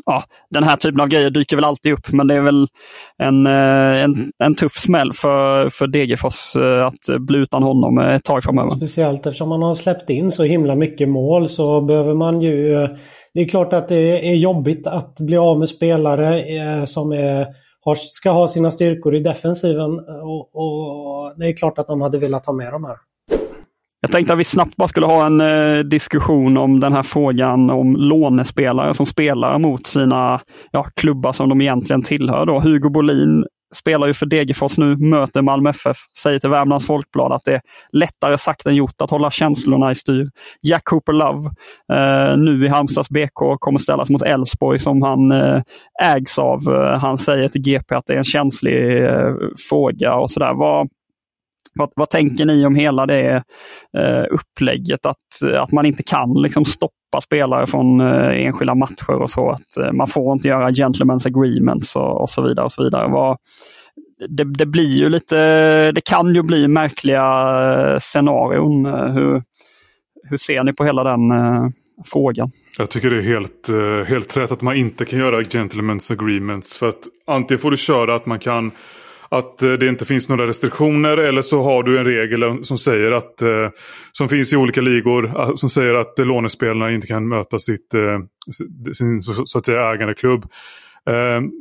ja, 0.05 0.23
den 0.49 0.63
här 0.63 0.75
typen 0.75 1.01
av 1.01 1.07
grejer 1.07 1.29
dyker 1.29 1.55
väl 1.55 1.65
alltid 1.65 1.93
upp, 1.93 2.11
men 2.11 2.27
det 2.27 2.35
är 2.35 2.41
väl 2.41 2.67
en, 3.17 3.47
en, 3.47 4.31
en 4.43 4.55
tuff 4.55 4.73
smäll 4.73 5.13
för, 5.13 5.69
för 5.69 5.87
Degerfors 5.87 6.55
att 6.85 7.19
bli 7.19 7.39
utan 7.39 7.63
honom 7.63 7.97
ett 7.97 8.23
tag 8.23 8.43
framöver. 8.43 8.69
Speciellt 8.69 9.25
eftersom 9.25 9.49
man 9.49 9.61
har 9.61 9.73
släppt 9.73 10.09
in 10.09 10.31
så 10.31 10.43
himla 10.43 10.75
mycket 10.75 11.09
mål 11.09 11.49
så 11.49 11.81
behöver 11.81 12.13
man 12.13 12.41
ju... 12.41 12.87
Det 13.33 13.41
är 13.41 13.47
klart 13.47 13.73
att 13.73 13.89
det 13.89 14.29
är 14.29 14.35
jobbigt 14.35 14.87
att 14.87 15.19
bli 15.19 15.37
av 15.37 15.59
med 15.59 15.69
spelare 15.69 16.85
som 16.85 17.11
är, 17.11 17.47
ska 17.95 18.31
ha 18.31 18.47
sina 18.47 18.71
styrkor 18.71 19.15
i 19.15 19.19
defensiven 19.19 19.99
och, 20.23 20.55
och 20.55 21.33
det 21.37 21.47
är 21.47 21.57
klart 21.57 21.79
att 21.79 21.87
de 21.87 22.01
hade 22.01 22.17
velat 22.17 22.45
ha 22.45 22.53
med 22.53 22.71
de 22.71 22.83
här. 22.83 22.97
Jag 24.01 24.11
tänkte 24.11 24.33
att 24.33 24.39
vi 24.39 24.43
snabbt 24.43 24.75
bara 24.75 24.87
skulle 24.87 25.05
ha 25.05 25.25
en 25.25 25.41
eh, 25.41 25.79
diskussion 25.79 26.57
om 26.57 26.79
den 26.79 26.93
här 26.93 27.03
frågan 27.03 27.69
om 27.69 27.95
lånespelare 27.95 28.93
som 28.93 29.05
spelar 29.05 29.59
mot 29.59 29.85
sina 29.85 30.39
ja, 30.71 30.83
klubbar 30.95 31.31
som 31.31 31.49
de 31.49 31.61
egentligen 31.61 32.01
tillhör. 32.01 32.45
Då. 32.45 32.59
Hugo 32.59 32.89
Bolin 32.89 33.45
spelar 33.75 34.07
ju 34.07 34.13
för 34.13 34.25
Degerfors 34.25 34.77
nu, 34.77 34.97
möter 34.97 35.41
Malmö 35.41 35.69
FF, 35.69 35.97
säger 36.17 36.39
till 36.39 36.49
Värmlands 36.49 36.87
Folkblad 36.87 37.31
att 37.31 37.43
det 37.45 37.53
är 37.53 37.61
lättare 37.91 38.37
sagt 38.37 38.65
än 38.65 38.75
gjort 38.75 39.01
att 39.01 39.09
hålla 39.09 39.31
känslorna 39.31 39.91
i 39.91 39.95
styr. 39.95 40.29
Jack 40.61 40.83
Cooper 40.83 41.13
Love, 41.13 41.49
eh, 41.93 42.37
nu 42.37 42.65
i 42.65 42.67
Halmstads 42.67 43.09
BK, 43.09 43.57
kommer 43.59 43.79
ställas 43.79 44.09
mot 44.09 44.21
Elfsborg 44.21 44.79
som 44.79 45.01
han 45.01 45.31
eh, 45.31 45.61
ägs 46.03 46.39
av. 46.39 46.59
Eh, 46.75 46.99
han 46.99 47.17
säger 47.17 47.47
till 47.49 47.61
GP 47.61 47.95
att 47.95 48.05
det 48.05 48.13
är 48.13 48.17
en 48.17 48.23
känslig 48.23 49.05
eh, 49.05 49.33
fråga 49.69 50.15
och 50.15 50.31
sådär. 50.31 50.53
Vad, 50.53 50.87
vad, 51.77 51.91
vad 51.95 52.09
tänker 52.09 52.45
ni 52.45 52.65
om 52.65 52.75
hela 52.75 53.05
det 53.05 53.43
eh, 53.97 54.23
upplägget? 54.31 55.05
Att, 55.05 55.55
att 55.55 55.71
man 55.71 55.85
inte 55.85 56.03
kan 56.03 56.33
liksom 56.41 56.65
stoppa 56.65 57.21
spelare 57.23 57.67
från 57.67 58.01
eh, 58.01 58.45
enskilda 58.45 58.75
matcher 58.75 59.21
och 59.21 59.29
så. 59.29 59.49
Att 59.49 59.77
eh, 59.77 59.91
Man 59.91 60.07
får 60.07 60.33
inte 60.33 60.47
göra 60.47 60.69
gentlemen's 60.69 61.27
agreements 61.27 61.95
och, 61.95 62.21
och 62.21 62.29
så 62.29 62.41
vidare. 62.41 62.65
och 62.65 62.71
så 62.71 62.83
vidare. 62.83 63.07
Vad, 63.07 63.37
det, 64.29 64.43
det, 64.43 64.65
blir 64.65 64.97
ju 64.97 65.09
lite, 65.09 65.35
det 65.91 66.01
kan 66.01 66.35
ju 66.35 66.43
bli 66.43 66.67
märkliga 66.67 67.23
eh, 67.93 67.99
scenarion. 67.99 68.85
Hur, 68.85 69.43
hur 70.29 70.37
ser 70.37 70.63
ni 70.63 70.73
på 70.73 70.85
hela 70.85 71.03
den 71.03 71.31
eh, 71.31 71.69
frågan? 72.05 72.51
Jag 72.77 72.89
tycker 72.89 73.09
det 73.09 73.17
är 73.17 73.21
helt, 73.21 73.69
eh, 73.69 74.09
helt 74.09 74.37
rätt 74.37 74.51
att 74.51 74.61
man 74.61 74.75
inte 74.75 75.05
kan 75.05 75.19
göra 75.19 75.41
gentlemen's 75.41 76.13
agreements. 76.13 76.77
För 76.77 76.89
att 76.89 77.01
antingen 77.27 77.59
får 77.59 77.71
du 77.71 77.77
köra 77.77 78.15
att 78.15 78.25
man 78.25 78.39
kan 78.39 78.71
att 79.29 79.61
eh, 79.61 79.71
det 79.71 79.87
inte 79.87 80.05
finns 80.05 80.29
några 80.29 80.47
restriktioner 80.47 81.17
eller 81.17 81.41
så 81.41 81.63
har 81.63 81.83
du 81.83 81.97
en 81.97 82.05
regel 82.05 82.63
som 82.63 82.77
säger 82.77 83.11
att 83.11 83.41
eh, 83.41 83.69
som 84.11 84.29
finns 84.29 84.53
i 84.53 84.57
olika 84.57 84.81
ligor 84.81 85.33
ah, 85.35 85.55
som 85.55 85.69
säger 85.69 85.93
att 85.93 86.19
eh, 86.19 86.25
lånespelarna 86.25 86.91
inte 86.91 87.07
kan 87.07 87.27
möta 87.27 87.59
sitt, 87.59 87.93
sin 88.93 89.21
så 89.21 89.57
att 89.57 89.65
säga 89.65 89.93
ägandeklubb. 89.93 90.45
Ehm, 91.09 91.51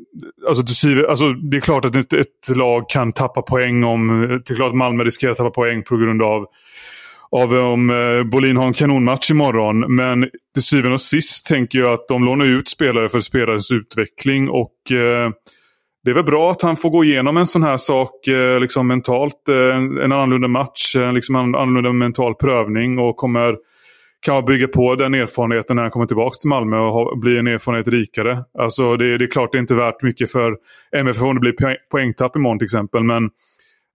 alltså, 0.49 0.89
alltså, 1.09 1.33
det 1.33 1.57
är 1.57 1.61
klart 1.61 1.85
att 1.85 1.97
ett, 1.97 2.13
ett, 2.13 2.57
lag 2.57 2.89
kan 2.89 3.13
tappa 3.13 3.43
poäng 3.43 3.85
om... 3.85 4.29
Det 4.47 4.53
är 4.53 4.57
klart 4.57 4.69
att 4.69 4.77
Malmö 4.77 5.05
riskerar 5.05 5.33
att 5.33 5.39
tappa 5.39 5.51
poäng 5.51 5.83
på 5.83 5.97
grund 5.97 6.23
av, 6.23 6.47
av 7.31 7.55
om 7.55 7.93
Bolin 8.33 8.57
har 8.57 8.67
en 8.67 8.73
kanonmatch 8.73 9.31
imorgon. 9.31 9.95
Men 9.95 10.31
till 10.55 10.63
syvende 10.63 10.95
och 10.95 11.01
sist 11.01 11.47
tänker 11.47 11.79
jag 11.79 11.93
att 11.93 12.09
de 12.09 12.25
lånar 12.25 12.45
ut 12.45 12.69
spelare 12.69 13.09
för 13.09 13.21
spelarens 13.21 13.71
utveckling. 13.71 14.49
och 14.49 14.73
det 16.07 16.11
är 16.13 16.15
väl 16.15 16.25
bra 16.25 16.51
att 16.51 16.63
han 16.63 16.77
får 16.77 16.91
gå 16.91 17.05
igenom 17.05 17.37
en 17.37 17.47
sån 17.47 17.63
här 17.63 17.77
sak 17.77 18.27
eh, 18.27 18.61
liksom 18.61 18.87
mentalt. 18.87 19.49
Eh, 19.49 19.77
en, 19.77 19.99
en 19.99 20.13
annorlunda 20.13 20.49
match, 20.49 20.97
en 20.97 21.15
liksom 21.15 21.37
en 21.37 21.55
annorlunda 21.55 21.93
mental 21.93 22.35
prövning 22.35 22.99
och 22.99 23.17
kommer 23.17 23.57
kan 24.21 24.45
bygga 24.45 24.69
på 24.69 24.95
den 24.95 25.15
erfarenheten 25.15 25.77
när 25.77 25.83
han 25.83 25.91
kommer 25.91 26.07
tillbaka 26.07 26.35
till 26.35 26.49
Malmö 26.49 26.79
och 26.79 26.93
ha, 26.93 27.17
bli 27.17 27.39
en 27.39 27.47
erfarenhet 27.47 27.89
rikare. 27.89 28.39
Alltså 28.59 28.97
det, 28.97 29.19
det 29.19 29.25
är 29.25 29.31
klart 29.31 29.53
det 29.53 29.59
är 29.59 29.61
inte 29.61 29.75
värt 29.75 30.03
mycket 30.03 30.33
för 30.33 30.57
MFF 30.97 31.23
om 31.23 31.35
det 31.35 31.41
blir 31.41 31.77
poängtapp 31.91 32.37
imorgon 32.37 32.59
till 32.59 32.67
exempel. 32.67 33.03
Men 33.03 33.31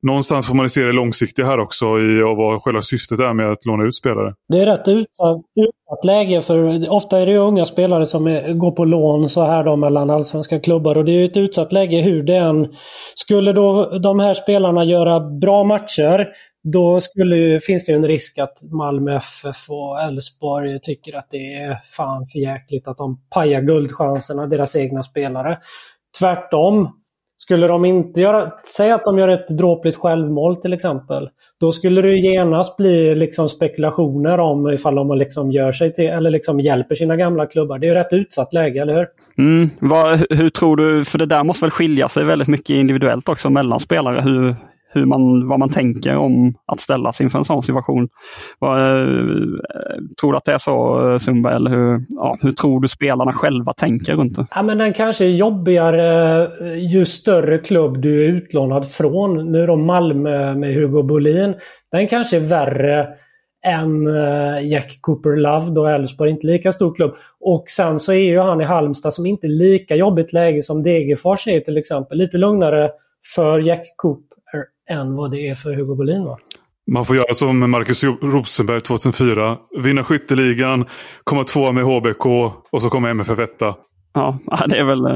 någonstans 0.02 0.48
får 0.48 0.56
man 0.56 0.70
se 0.70 0.82
det 0.82 0.92
långsiktiga 0.92 1.46
här 1.46 1.60
också 1.60 1.86
i 1.86 2.24
och 2.24 2.38
vad 2.38 2.62
själva 2.62 2.82
syftet 2.82 3.20
är 3.20 3.34
med 3.34 3.52
att 3.52 3.66
låna 3.66 3.84
ut 3.84 3.96
spelare. 3.96 4.34
Det 4.48 4.60
är 4.60 4.66
rätt 4.66 4.88
utsatt, 4.88 5.38
utsatt 5.56 6.06
läge 6.06 6.42
för 6.42 6.92
ofta 6.92 7.20
är 7.20 7.26
det 7.26 7.32
ju 7.32 7.38
unga 7.38 7.66
spelare 7.66 8.06
som 8.06 8.28
är, 8.28 8.54
går 8.54 8.72
på 8.72 8.86
lån 8.86 9.30
så 9.30 9.46
här 9.46 9.64
då 9.64 9.76
mellan 9.76 10.10
allsvenska 10.10 10.60
klubbar 10.60 10.98
och 10.98 11.06
det 11.06 11.12
är 11.12 11.26
ett 11.26 11.38
utsatt 11.38 11.74
läge 11.74 12.02
hur 12.02 12.24
det 12.24 12.38
än... 12.38 12.74
Skulle 13.16 13.54
då 13.54 14.00
de 14.00 14.20
här 14.20 14.34
spelarna 14.34 14.84
göra 14.84 15.20
bra 15.20 15.64
matcher 15.64 16.28
då 16.64 17.00
skulle, 17.00 17.60
finns 17.60 17.86
det 17.86 17.92
ju 17.92 17.96
en 17.96 18.08
risk 18.08 18.38
att 18.38 18.64
Malmö 18.72 19.16
FF 19.16 19.70
och 19.70 20.02
Elfsborg 20.02 20.80
tycker 20.82 21.18
att 21.18 21.28
det 21.30 21.54
är 21.54 21.80
fan 21.98 22.28
för 22.28 22.40
jäkligt 22.40 22.88
att 22.88 22.98
de 22.98 23.22
pajar 23.36 23.62
guldchanserna, 23.62 24.48
deras 24.48 24.76
egna 24.76 25.04
spelare. 25.04 25.58
Tvärtom, 26.20 26.90
skulle 27.44 27.68
de 27.68 27.86
inte 27.86 28.22
göra, 28.22 28.52
säg 28.78 28.92
att 28.92 29.06
de 29.06 29.18
gör 29.18 29.28
ett 29.28 29.48
dråpligt 29.48 29.98
självmål 29.98 30.56
till 30.56 30.74
exempel. 30.74 31.30
Då 31.60 31.72
skulle 31.72 32.02
det 32.02 32.16
genast 32.16 32.78
bli 32.78 33.16
liksom 33.16 33.50
spekulationer 33.50 34.40
om 34.40 34.70
ifall 34.70 34.96
de 34.96 35.18
liksom 35.18 35.52
gör 35.52 35.72
sig 35.72 35.94
till, 35.94 36.06
eller 36.06 36.32
liksom 36.32 36.60
hjälper 36.60 36.96
sina 36.96 37.16
gamla 37.16 37.46
klubbar. 37.46 37.80
Det 37.80 37.86
är 37.86 37.90
ju 37.90 37.94
rätt 37.94 38.14
utsatt 38.14 38.54
läge, 38.54 38.82
eller 38.82 38.94
hur? 38.94 39.08
Mm, 39.38 39.70
vad, 39.80 40.26
hur 40.30 40.50
tror 40.50 40.78
du, 40.78 41.06
för 41.06 41.18
det 41.18 41.26
där 41.26 41.44
måste 41.44 41.66
väl 41.66 41.72
skilja 41.72 42.10
sig 42.10 42.24
väldigt 42.24 42.48
mycket 42.48 42.70
individuellt 42.70 43.30
också 43.30 43.50
mellan 43.50 43.80
spelare. 43.80 44.22
Hur, 44.22 44.56
hur 44.94 45.06
man, 45.06 45.48
vad 45.48 45.60
man 45.60 45.70
tänker 45.70 46.18
om 46.18 46.56
att 46.66 46.80
ställas 46.80 47.22
inför 47.22 47.38
en 47.38 47.46
sån 47.46 47.64
situation. 47.64 48.10
Vad, 48.60 48.80
eh, 48.80 49.06
tror 50.22 50.32
du 50.32 50.38
att 50.38 50.46
det 50.46 50.54
är 50.54 50.58
så 50.58 51.10
eh, 51.12 51.18
Sundberg? 51.18 51.56
Eller 51.56 51.72
hur, 51.72 52.06
ja, 52.10 52.38
hur 52.42 52.52
tror 52.52 52.82
du 52.82 52.88
spelarna 52.88 53.32
själva 53.32 53.74
tänker 53.74 54.16
runt 54.16 54.36
det? 54.36 54.46
Ja, 54.56 54.62
men 54.62 54.78
den 54.78 54.94
kanske 54.94 55.26
är 55.26 55.30
jobbigare 55.30 56.44
eh, 56.44 56.94
ju 56.94 57.06
större 57.06 57.58
klubb 57.58 58.02
du 58.02 58.24
är 58.24 58.28
utlånad 58.28 58.92
från. 58.92 59.52
Nu 59.52 59.68
då 59.68 59.76
Malmö 59.76 60.56
med 60.56 60.74
Hugo 60.74 61.04
Bolin. 61.04 61.56
Den 61.92 62.08
kanske 62.08 62.38
är 62.38 62.42
värre 62.42 63.08
än 63.66 64.08
Jack 64.70 64.98
Cooper 65.02 65.36
Love 65.36 65.72
då 65.72 65.86
Elfsborg 65.88 66.32
inte 66.32 66.48
lika 66.48 66.72
stor 66.72 66.96
klubb. 66.96 67.16
Och 67.40 67.64
sen 67.68 68.00
så 68.00 68.14
är 68.14 68.18
ju 68.18 68.40
han 68.40 68.62
i 68.62 68.64
Halmstad 68.64 69.14
som 69.14 69.26
inte 69.26 69.48
är 69.48 69.50
lika 69.50 69.96
jobbigt 69.96 70.34
läge 70.34 70.62
som 70.62 70.84
Degerfors 70.84 71.48
är 71.48 71.60
till 71.60 71.78
exempel. 71.78 72.18
Lite 72.18 72.38
lugnare 72.38 72.90
för 73.36 73.60
Jack 73.60 73.94
Cooper 73.96 74.31
än 74.90 75.16
vad 75.16 75.32
det 75.32 75.48
är 75.50 75.56
för 75.56 75.74
Hugo 75.74 75.96
Bolin 75.96 76.26
va? 76.26 76.38
Man 76.92 77.06
får 77.06 77.16
göra 77.16 77.34
som 77.34 77.72
Marcus 77.72 78.04
Rosenberg 78.04 78.82
2004. 78.82 79.58
Vinna 79.80 80.04
skytteligan, 80.04 80.86
komma 81.24 81.44
tvåa 81.44 81.72
med 81.72 81.84
HBK 81.84 82.26
och 82.72 82.82
så 82.82 82.90
kommer 82.90 83.10
MFF 83.10 83.40
etta. 83.40 83.76
Ja, 84.14 84.38
det 84.68 84.78
är 84.78 84.84
väl... 84.84 85.06
Eh, 85.06 85.16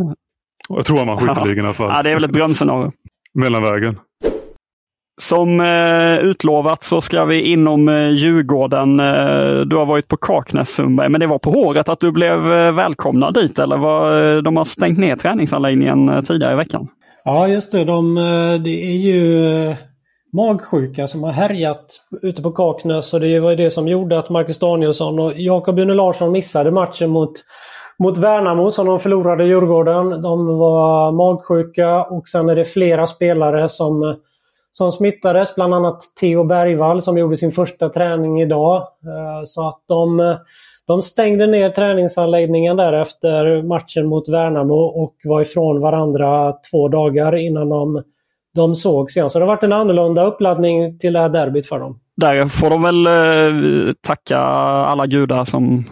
Jag 0.70 0.86
tror 0.86 0.98
han 0.98 1.08
vann 1.08 1.18
skytteligan 1.18 1.58
i 1.66 1.68
alla 1.68 1.74
fall. 1.74 1.92
Ja, 1.96 2.04
det 2.04 2.10
är 2.10 2.14
väl 2.14 2.24
ett 2.24 2.34
drömscenario. 2.34 2.92
Mellanvägen. 3.34 4.00
Som 5.22 5.60
eh, 5.60 6.18
utlovat 6.20 6.84
så 6.84 7.02
ska 7.02 7.26
vi 7.26 7.42
inom 7.42 7.90
eh, 7.90 8.10
Djurgården. 8.10 9.00
Eh, 9.00 9.60
du 9.66 9.76
har 9.76 9.86
varit 9.86 10.08
på 10.08 10.18
Kaknäs 10.18 10.70
Sundberg, 10.70 11.10
men 11.10 11.20
det 11.20 11.28
var 11.28 11.40
på 11.40 11.52
håret 11.52 11.90
att 11.90 12.00
du 12.00 12.12
blev 12.12 12.54
eh, 12.54 12.72
välkomnad 12.72 13.34
dit 13.34 13.60
eller 13.60 13.78
var, 13.78 14.36
eh, 14.36 14.42
de 14.42 14.58
har 14.58 14.64
stängt 14.66 14.98
ner 15.00 15.16
träningsanläggningen 15.16 16.10
eh, 16.10 16.22
tidigare 16.22 16.54
i 16.54 16.56
veckan? 16.56 16.88
Ja, 17.28 17.48
just 17.48 17.72
det. 17.72 17.84
De, 17.84 18.18
eh, 18.18 18.62
det 18.62 18.86
är 18.86 18.98
ju 18.98 19.48
eh, 19.70 19.78
magsjuka 20.34 21.08
som 21.08 21.24
har 21.24 21.32
härjat 21.32 21.86
ute 22.22 22.42
på 22.42 22.52
Kaknäs 22.52 23.14
och 23.14 23.20
det 23.20 23.40
var 23.40 23.56
det 23.56 23.72
som 23.72 23.88
gjorde 23.88 24.20
att 24.20 24.30
Marcus 24.30 24.60
Danielsson 24.60 25.20
och 25.20 25.34
Jakob 25.36 25.80
Une 25.80 25.94
Larsson 25.94 26.32
missade 26.32 26.72
matchen 26.72 27.10
mot, 27.10 27.32
mot 28.00 28.18
Värnamo 28.18 28.72
som 28.72 28.86
de 28.88 29.00
förlorade 29.00 29.44
i 29.44 29.48
Djurgården. 29.48 30.22
De 30.22 30.58
var 30.58 31.12
magsjuka 31.12 32.04
och 32.04 32.28
sen 32.28 32.50
är 32.50 32.56
det 32.56 32.66
flera 32.66 33.08
spelare 33.08 33.70
som, 33.70 34.16
som 34.72 34.92
smittades. 34.92 35.56
Bland 35.56 35.74
annat 35.74 36.02
Theo 36.20 36.44
Bergvall 36.44 37.02
som 37.02 37.18
gjorde 37.18 37.38
sin 37.38 37.52
första 37.52 37.90
träning 37.90 38.42
idag. 38.42 38.76
Eh, 38.82 39.44
så 39.46 39.68
att 39.68 39.84
de 39.88 40.20
de 40.88 41.02
stängde 41.02 41.48
ner 41.48 41.70
träningsanläggningen 41.70 42.78
där 42.78 42.94
efter 42.94 43.64
matchen 43.64 44.06
mot 44.08 44.30
Värnamo 44.30 44.76
och 44.76 45.16
var 45.24 45.42
ifrån 45.42 45.82
varandra 45.82 46.54
två 46.72 46.88
dagar 46.88 47.36
innan 47.36 47.70
de, 47.70 48.04
de 48.56 48.76
sågs 48.76 49.18
igen. 49.18 49.30
Så 49.30 49.40
det 49.40 49.46
har 49.46 49.56
varit 49.56 49.64
en 49.64 49.74
annorlunda 49.74 50.26
uppladdning 50.26 50.98
till 50.98 51.14
det 51.14 51.20
här 51.20 51.30
derbyt 51.30 51.68
för 51.68 51.80
dem. 51.80 52.00
Där 52.18 52.48
får 52.48 52.70
de 52.70 52.82
väl 52.82 53.08
eh, 53.08 53.94
tacka 54.08 54.38
alla 54.38 55.06
gudar 55.06 55.46
som 55.46 55.84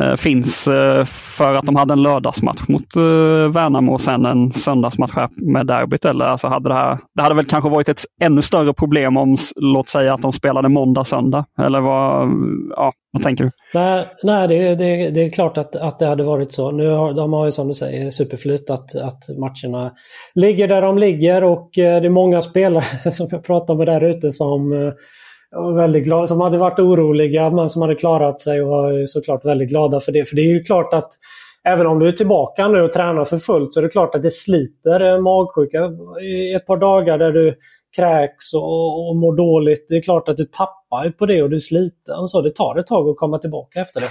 eh, 0.00 0.14
finns 0.14 0.68
eh, 0.68 1.04
för 1.04 1.54
att 1.54 1.66
de 1.66 1.76
hade 1.76 1.92
en 1.92 2.02
lördagsmatch 2.02 2.68
mot 2.68 2.96
eh, 2.96 3.52
Värnamo 3.52 3.92
och 3.92 4.00
sen 4.00 4.26
en 4.26 4.52
söndagsmatch 4.52 5.12
med 5.36 5.66
derbyt. 5.66 6.04
Eller, 6.04 6.24
alltså 6.24 6.46
hade 6.46 6.68
det, 6.68 6.74
här, 6.74 6.98
det 7.14 7.22
hade 7.22 7.34
väl 7.34 7.44
kanske 7.44 7.70
varit 7.70 7.88
ett 7.88 8.00
ännu 8.22 8.42
större 8.42 8.74
problem 8.74 9.16
om, 9.16 9.36
låt 9.56 9.88
säga 9.88 10.14
att 10.14 10.22
de 10.22 10.32
spelade 10.32 10.68
måndag-söndag. 10.68 11.44
Eller 11.58 11.80
vad, 11.80 12.28
ja, 12.76 12.92
vad 13.12 13.22
tänker 13.22 13.44
du? 13.44 13.50
Nej, 13.74 14.06
nej 14.22 14.48
det, 14.48 14.74
det, 14.74 15.10
det 15.10 15.24
är 15.24 15.30
klart 15.30 15.58
att, 15.58 15.76
att 15.76 15.98
det 15.98 16.06
hade 16.06 16.24
varit 16.24 16.52
så. 16.52 16.70
Nu 16.70 16.90
har, 16.90 17.12
de 17.12 17.32
har 17.32 17.44
ju 17.44 17.52
som 17.52 17.68
du 17.68 17.74
säger 17.74 18.10
superflyt 18.10 18.70
att, 18.70 18.96
att 18.96 19.22
matcherna 19.38 19.92
ligger 20.34 20.68
där 20.68 20.82
de 20.82 20.98
ligger 20.98 21.44
och 21.44 21.78
eh, 21.78 22.00
det 22.00 22.06
är 22.06 22.10
många 22.10 22.42
spelare 22.42 23.12
som 23.12 23.28
jag 23.30 23.44
pratar 23.44 23.74
med 23.74 23.86
där 23.86 24.04
ute 24.04 24.30
som 24.30 24.72
eh, 24.72 24.92
eh, 25.54 25.74
väldigt 25.74 26.04
glad, 26.04 26.28
som 26.28 26.40
hade 26.40 26.58
varit 26.58 26.78
oroliga 26.78 27.50
men 27.50 27.68
som 27.68 27.82
hade 27.82 27.94
klarat 27.94 28.40
sig 28.40 28.62
och 28.62 28.68
var 28.68 29.06
såklart 29.06 29.44
väldigt 29.44 29.68
glada 29.68 30.00
för 30.00 30.12
det. 30.12 30.24
För 30.24 30.36
det 30.36 30.42
är 30.42 30.54
ju 30.54 30.62
klart 30.62 30.94
att 30.94 31.08
även 31.68 31.86
om 31.86 31.98
du 31.98 32.08
är 32.08 32.12
tillbaka 32.12 32.68
nu 32.68 32.82
och 32.82 32.92
tränar 32.92 33.24
för 33.24 33.38
fullt 33.38 33.74
så 33.74 33.80
är 33.80 33.82
det 33.82 33.88
klart 33.88 34.14
att 34.14 34.22
det 34.22 34.30
sliter 34.30 35.00
eh, 35.00 35.20
magsjuka 35.20 35.78
i 36.22 36.54
ett 36.54 36.66
par 36.66 36.76
dagar 36.76 37.18
där 37.18 37.32
du 37.32 37.54
kräks 37.96 38.54
och, 38.54 39.08
och 39.08 39.16
mår 39.16 39.36
dåligt. 39.36 39.86
Det 39.88 39.94
är 39.94 40.02
klart 40.02 40.28
att 40.28 40.36
du 40.36 40.44
tappar 40.44 41.10
på 41.10 41.26
det 41.26 41.42
och 41.42 41.50
du 41.50 41.56
är 41.56 41.60
sliten. 41.60 42.28
Så 42.28 42.40
det 42.40 42.54
tar 42.54 42.78
ett 42.78 42.86
tag 42.86 43.08
att 43.08 43.16
komma 43.16 43.38
tillbaka 43.38 43.80
efter 43.80 44.00
det. 44.00 44.06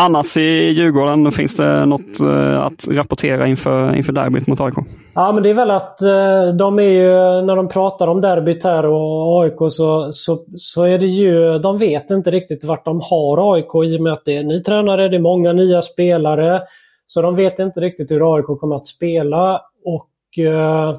Annars 0.00 0.36
i 0.36 0.70
Djurgården, 0.70 1.32
finns 1.32 1.56
det 1.56 1.86
något 1.86 2.20
eh, 2.20 2.62
att 2.62 2.88
rapportera 2.90 3.46
inför, 3.46 3.96
inför 3.96 4.12
derbyt 4.12 4.46
mot 4.46 4.60
AIK? 4.60 4.74
Ja, 5.14 5.32
men 5.32 5.42
det 5.42 5.50
är 5.50 5.54
väl 5.54 5.70
att 5.70 6.02
eh, 6.02 6.54
de 6.58 6.78
är 6.78 6.82
ju, 6.82 7.10
när 7.42 7.56
de 7.56 7.68
pratar 7.68 8.06
om 8.06 8.20
derbyt 8.20 8.64
här 8.64 8.86
och 8.86 9.42
AIK 9.42 9.72
så, 9.72 10.12
så, 10.12 10.44
så 10.56 10.82
är 10.82 10.98
det 10.98 11.06
ju, 11.06 11.58
de 11.58 11.78
vet 11.78 12.10
inte 12.10 12.30
riktigt 12.30 12.64
vart 12.64 12.84
de 12.84 13.00
har 13.10 13.54
AIK 13.54 13.74
i 13.84 13.98
och 13.98 14.02
med 14.02 14.12
att 14.12 14.24
det 14.24 14.36
är 14.36 14.44
ny 14.44 14.60
tränare, 14.60 15.08
det 15.08 15.16
är 15.16 15.20
många 15.20 15.52
nya 15.52 15.82
spelare. 15.82 16.62
Så 17.06 17.22
de 17.22 17.36
vet 17.36 17.58
inte 17.58 17.80
riktigt 17.80 18.10
hur 18.10 18.36
AIK 18.36 18.46
kommer 18.60 18.76
att 18.76 18.86
spela 18.86 19.60
och 19.84 20.44
eh, 20.44 20.96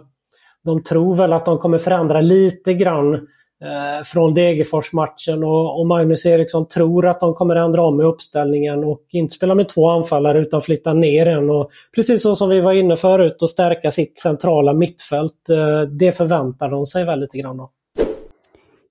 de 0.63 0.83
tror 0.83 1.15
väl 1.15 1.33
att 1.33 1.45
de 1.45 1.57
kommer 1.57 1.77
förändra 1.77 2.21
lite 2.21 2.73
grann 2.73 3.27
Eh, 3.63 4.03
från 4.03 4.33
Degerfors-matchen 4.33 5.43
och, 5.43 5.79
och, 5.79 5.87
Magnus 5.87 6.25
Eriksson 6.25 6.67
tror 6.67 7.07
att 7.07 7.19
de 7.19 7.33
kommer 7.33 7.55
ändra 7.55 7.83
om 7.83 8.01
i 8.01 8.03
uppställningen 8.03 8.83
och 8.83 9.01
inte 9.11 9.33
spela 9.33 9.55
med 9.55 9.69
två 9.69 9.89
anfallare 9.89 10.39
utan 10.39 10.61
flytta 10.61 10.93
ner 10.93 11.25
en. 11.25 11.49
Och, 11.49 11.69
precis 11.95 12.23
så 12.23 12.35
som 12.35 12.49
vi 12.49 12.61
var 12.61 12.73
inne 12.73 12.97
förut 12.97 13.41
och 13.41 13.49
stärka 13.49 13.91
sitt 13.91 14.19
centrala 14.19 14.73
mittfält. 14.73 15.49
Eh, 15.51 15.81
det 15.81 16.11
förväntar 16.11 16.69
de 16.69 16.85
sig 16.85 17.05
väl 17.05 17.19
lite 17.19 17.37
grann. 17.37 17.57
Då. 17.57 17.71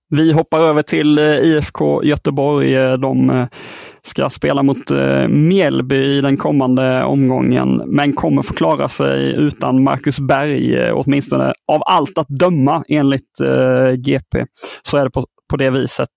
Vi 0.08 0.32
hoppar 0.32 0.60
över 0.60 0.82
till 0.82 1.18
eh, 1.18 1.24
IFK 1.24 2.04
Göteborg. 2.04 2.76
Eh, 2.76 2.92
de 2.92 3.30
eh, 3.30 3.46
ska 4.02 4.30
spela 4.30 4.62
mot 4.62 4.90
Mjällby 5.28 5.96
i 5.96 6.20
den 6.20 6.36
kommande 6.36 7.04
omgången, 7.04 7.82
men 7.86 8.12
kommer 8.12 8.42
få 8.42 8.54
klara 8.54 8.88
sig 8.88 9.34
utan 9.34 9.82
Marcus 9.82 10.20
Berg, 10.20 10.92
åtminstone 10.92 11.52
av 11.72 11.82
allt 11.86 12.18
att 12.18 12.28
döma 12.28 12.84
enligt 12.88 13.38
GP. 13.96 14.44
Så 14.82 14.98
är 14.98 15.04
det 15.04 15.10
på, 15.10 15.24
på 15.50 15.56
det 15.56 15.70
viset. 15.70 16.08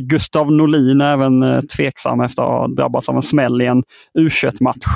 Gustav 0.00 0.52
Norlin 0.52 1.00
är 1.00 1.12
även 1.12 1.66
tveksam 1.76 2.20
efter 2.20 2.42
att 2.42 2.48
ha 2.48 2.68
drabbats 2.68 3.08
av 3.08 3.16
en 3.16 3.22
smäll 3.22 3.62
i 3.62 3.66
en 3.66 3.82
U21-match. 4.18 4.86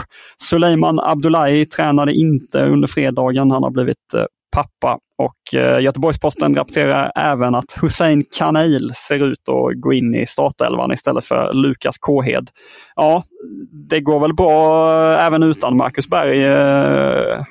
Suleiman 0.42 1.00
Abdullahi 1.00 1.66
tränade 1.66 2.12
inte 2.12 2.64
under 2.64 2.88
fredagen. 2.88 3.50
Han 3.50 3.62
har 3.62 3.70
blivit 3.70 4.14
pappa. 4.50 4.98
Och 5.18 5.54
eh, 5.60 5.80
Göteborgs-Posten 5.80 6.54
rapporterar 6.54 7.12
även 7.16 7.54
att 7.54 7.78
Hussein 7.82 8.24
Kanail 8.38 8.90
ser 8.94 9.26
ut 9.26 9.48
att 9.48 9.80
gå 9.80 9.92
in 9.92 10.14
i 10.14 10.26
startelvan 10.26 10.92
istället 10.92 11.24
för 11.24 11.52
Lukas 11.52 11.98
Kåhed. 11.98 12.50
Ja, 12.96 13.24
det 13.88 14.00
går 14.00 14.20
väl 14.20 14.34
bra 14.34 14.90
eh, 15.12 15.26
även 15.26 15.42
utan 15.42 15.76
Marcus 15.76 16.08
Berg. 16.08 16.44
Eh, 16.44 17.42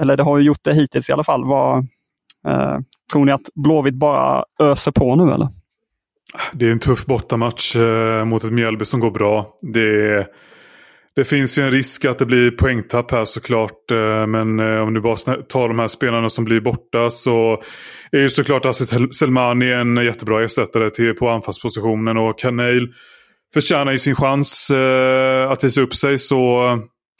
eller 0.00 0.16
det 0.16 0.22
har 0.22 0.38
ju 0.38 0.44
gjort 0.44 0.64
det 0.64 0.74
hittills 0.74 1.10
i 1.10 1.12
alla 1.12 1.24
fall. 1.24 1.44
Var, 1.44 1.78
eh, 2.48 2.78
tror 3.12 3.24
ni 3.24 3.32
att 3.32 3.48
Blåvitt 3.54 3.94
bara 3.94 4.44
öser 4.62 4.92
på 4.92 5.16
nu 5.16 5.32
eller? 5.32 5.48
Det 6.52 6.66
är 6.66 6.72
en 6.72 6.78
tuff 6.78 7.06
bortamatch 7.06 7.76
eh, 7.76 8.24
mot 8.24 8.44
ett 8.44 8.52
Mjällby 8.52 8.84
som 8.84 9.00
går 9.00 9.10
bra. 9.10 9.46
Det 9.72 10.14
är 10.14 10.26
det 11.16 11.24
finns 11.24 11.58
ju 11.58 11.62
en 11.62 11.70
risk 11.70 12.04
att 12.04 12.18
det 12.18 12.26
blir 12.26 12.50
poängtapp 12.50 13.10
här 13.10 13.24
såklart. 13.24 13.90
Eh, 13.90 14.26
men 14.26 14.60
eh, 14.60 14.82
om 14.82 14.94
du 14.94 15.00
bara 15.00 15.16
tar 15.48 15.68
de 15.68 15.78
här 15.78 15.88
spelarna 15.88 16.28
som 16.28 16.44
blir 16.44 16.60
borta 16.60 17.10
så 17.10 17.62
är 18.12 18.18
ju 18.18 18.30
såklart 18.30 18.66
Aziz 18.66 18.90
Selmani 19.18 19.72
en 19.72 19.96
jättebra 19.96 20.44
ersättare 20.44 20.90
till, 20.90 21.14
på 21.14 21.28
anfallspositionen. 21.28 22.16
Och 22.16 22.38
Kanel 22.38 22.88
förtjänar 23.54 23.92
ju 23.92 23.98
sin 23.98 24.14
chans 24.14 24.70
eh, 24.70 25.50
att 25.50 25.64
visa 25.64 25.80
upp 25.80 25.94
sig. 25.94 26.18
Så 26.18 26.36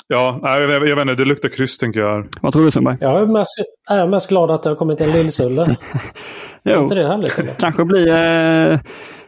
ja, 0.06 0.40
jag, 0.42 0.62
jag, 0.62 0.88
jag 0.88 0.96
vet 0.96 1.02
inte, 1.02 1.14
det 1.14 1.24
luktar 1.24 1.48
kryss 1.48 1.78
tänker 1.78 2.00
jag. 2.00 2.26
Vad 2.40 2.52
tror 2.52 2.64
du 2.64 2.70
Sundberg? 2.70 2.96
Jag 3.00 3.22
är 3.22 3.26
mest, 3.26 3.50
jag 3.88 3.98
är 3.98 4.06
mest 4.06 4.28
glad 4.28 4.50
att 4.50 4.62
det 4.62 4.68
har 4.68 4.76
kommit 4.76 5.00
en 5.00 5.12
Lillsulle. 5.12 5.76
jo, 6.64 6.82
inte 6.82 6.94
det 6.94 7.08
härligt? 7.08 7.38
Eller? 7.38 7.54
kanske 7.54 7.84
blir... 7.84 8.08
Eh 8.08 8.78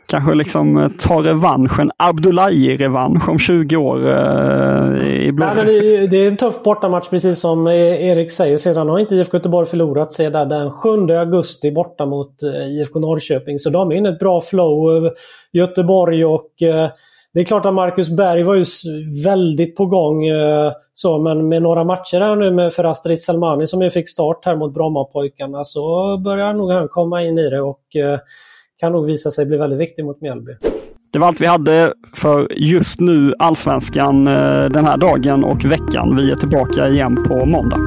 kanske 0.08 0.34
liksom 0.34 0.76
eh, 0.76 0.88
ta 0.98 1.22
revanschen, 1.22 1.90
Abdullahi-revansch 1.96 3.28
om 3.28 3.38
20 3.38 3.76
år 3.76 4.06
eh, 4.06 5.26
i 5.26 5.32
blå. 5.32 5.46
Nej, 5.56 6.06
det, 6.08 6.16
är 6.16 6.28
en 6.28 6.36
tuff 6.36 6.62
bortamatch 6.62 7.08
precis 7.08 7.40
som 7.40 7.66
e- 7.66 8.08
Erik 8.08 8.30
säger. 8.30 8.56
Sedan 8.56 8.88
har 8.88 8.98
inte 8.98 9.14
IFK 9.14 9.36
Göteborg 9.36 9.66
förlorat 9.66 10.12
sedan 10.12 10.48
den 10.48 10.70
7 10.70 10.88
augusti 11.12 11.72
borta 11.72 12.06
mot 12.06 12.42
eh, 12.42 12.68
IFK 12.68 12.98
Norrköping. 12.98 13.58
Så 13.58 13.70
de 13.70 13.90
är 13.90 13.96
inne 13.96 14.08
ett 14.08 14.18
bra 14.18 14.40
flow, 14.40 15.06
eh, 15.06 15.12
Göteborg 15.52 16.24
och 16.24 16.62
eh, 16.62 16.90
det 17.34 17.40
är 17.40 17.44
klart 17.44 17.66
att 17.66 17.74
Marcus 17.74 18.10
Berg 18.10 18.42
var 18.42 18.54
ju 18.54 18.64
väldigt 19.24 19.76
på 19.76 19.86
gång. 19.86 20.24
Så, 20.94 21.18
men 21.18 21.48
med 21.48 21.62
några 21.62 21.84
matcher 21.84 22.20
här 22.20 22.36
nu 22.36 22.50
med 22.50 22.72
för 22.72 22.84
Astrid 22.84 23.20
Selmani 23.20 23.66
som 23.66 23.82
ju 23.82 23.90
fick 23.90 24.08
start 24.08 24.44
här 24.44 24.56
mot 24.56 24.74
Brommapojkarna 24.74 25.64
så 25.64 26.16
börjar 26.24 26.52
nog 26.52 26.72
han 26.72 26.88
komma 26.88 27.22
in 27.22 27.38
i 27.38 27.50
det. 27.50 27.60
och 27.60 27.82
kan 28.80 28.92
nog 28.92 29.06
visa 29.06 29.30
sig 29.30 29.46
bli 29.46 29.56
väldigt 29.56 29.78
viktig 29.78 30.04
mot 30.04 30.20
Mjällby. 30.20 30.52
Det 31.12 31.18
var 31.18 31.26
allt 31.26 31.40
vi 31.40 31.46
hade 31.46 31.92
för 32.14 32.52
just 32.52 33.00
nu 33.00 33.34
Allsvenskan 33.38 34.26
eh, 34.26 34.64
den 34.64 34.84
här 34.84 34.96
dagen 34.96 35.44
och 35.44 35.64
veckan. 35.64 36.16
Vi 36.16 36.30
är 36.30 36.36
tillbaka 36.36 36.88
igen 36.88 37.24
på 37.28 37.46
måndag. 37.46 37.78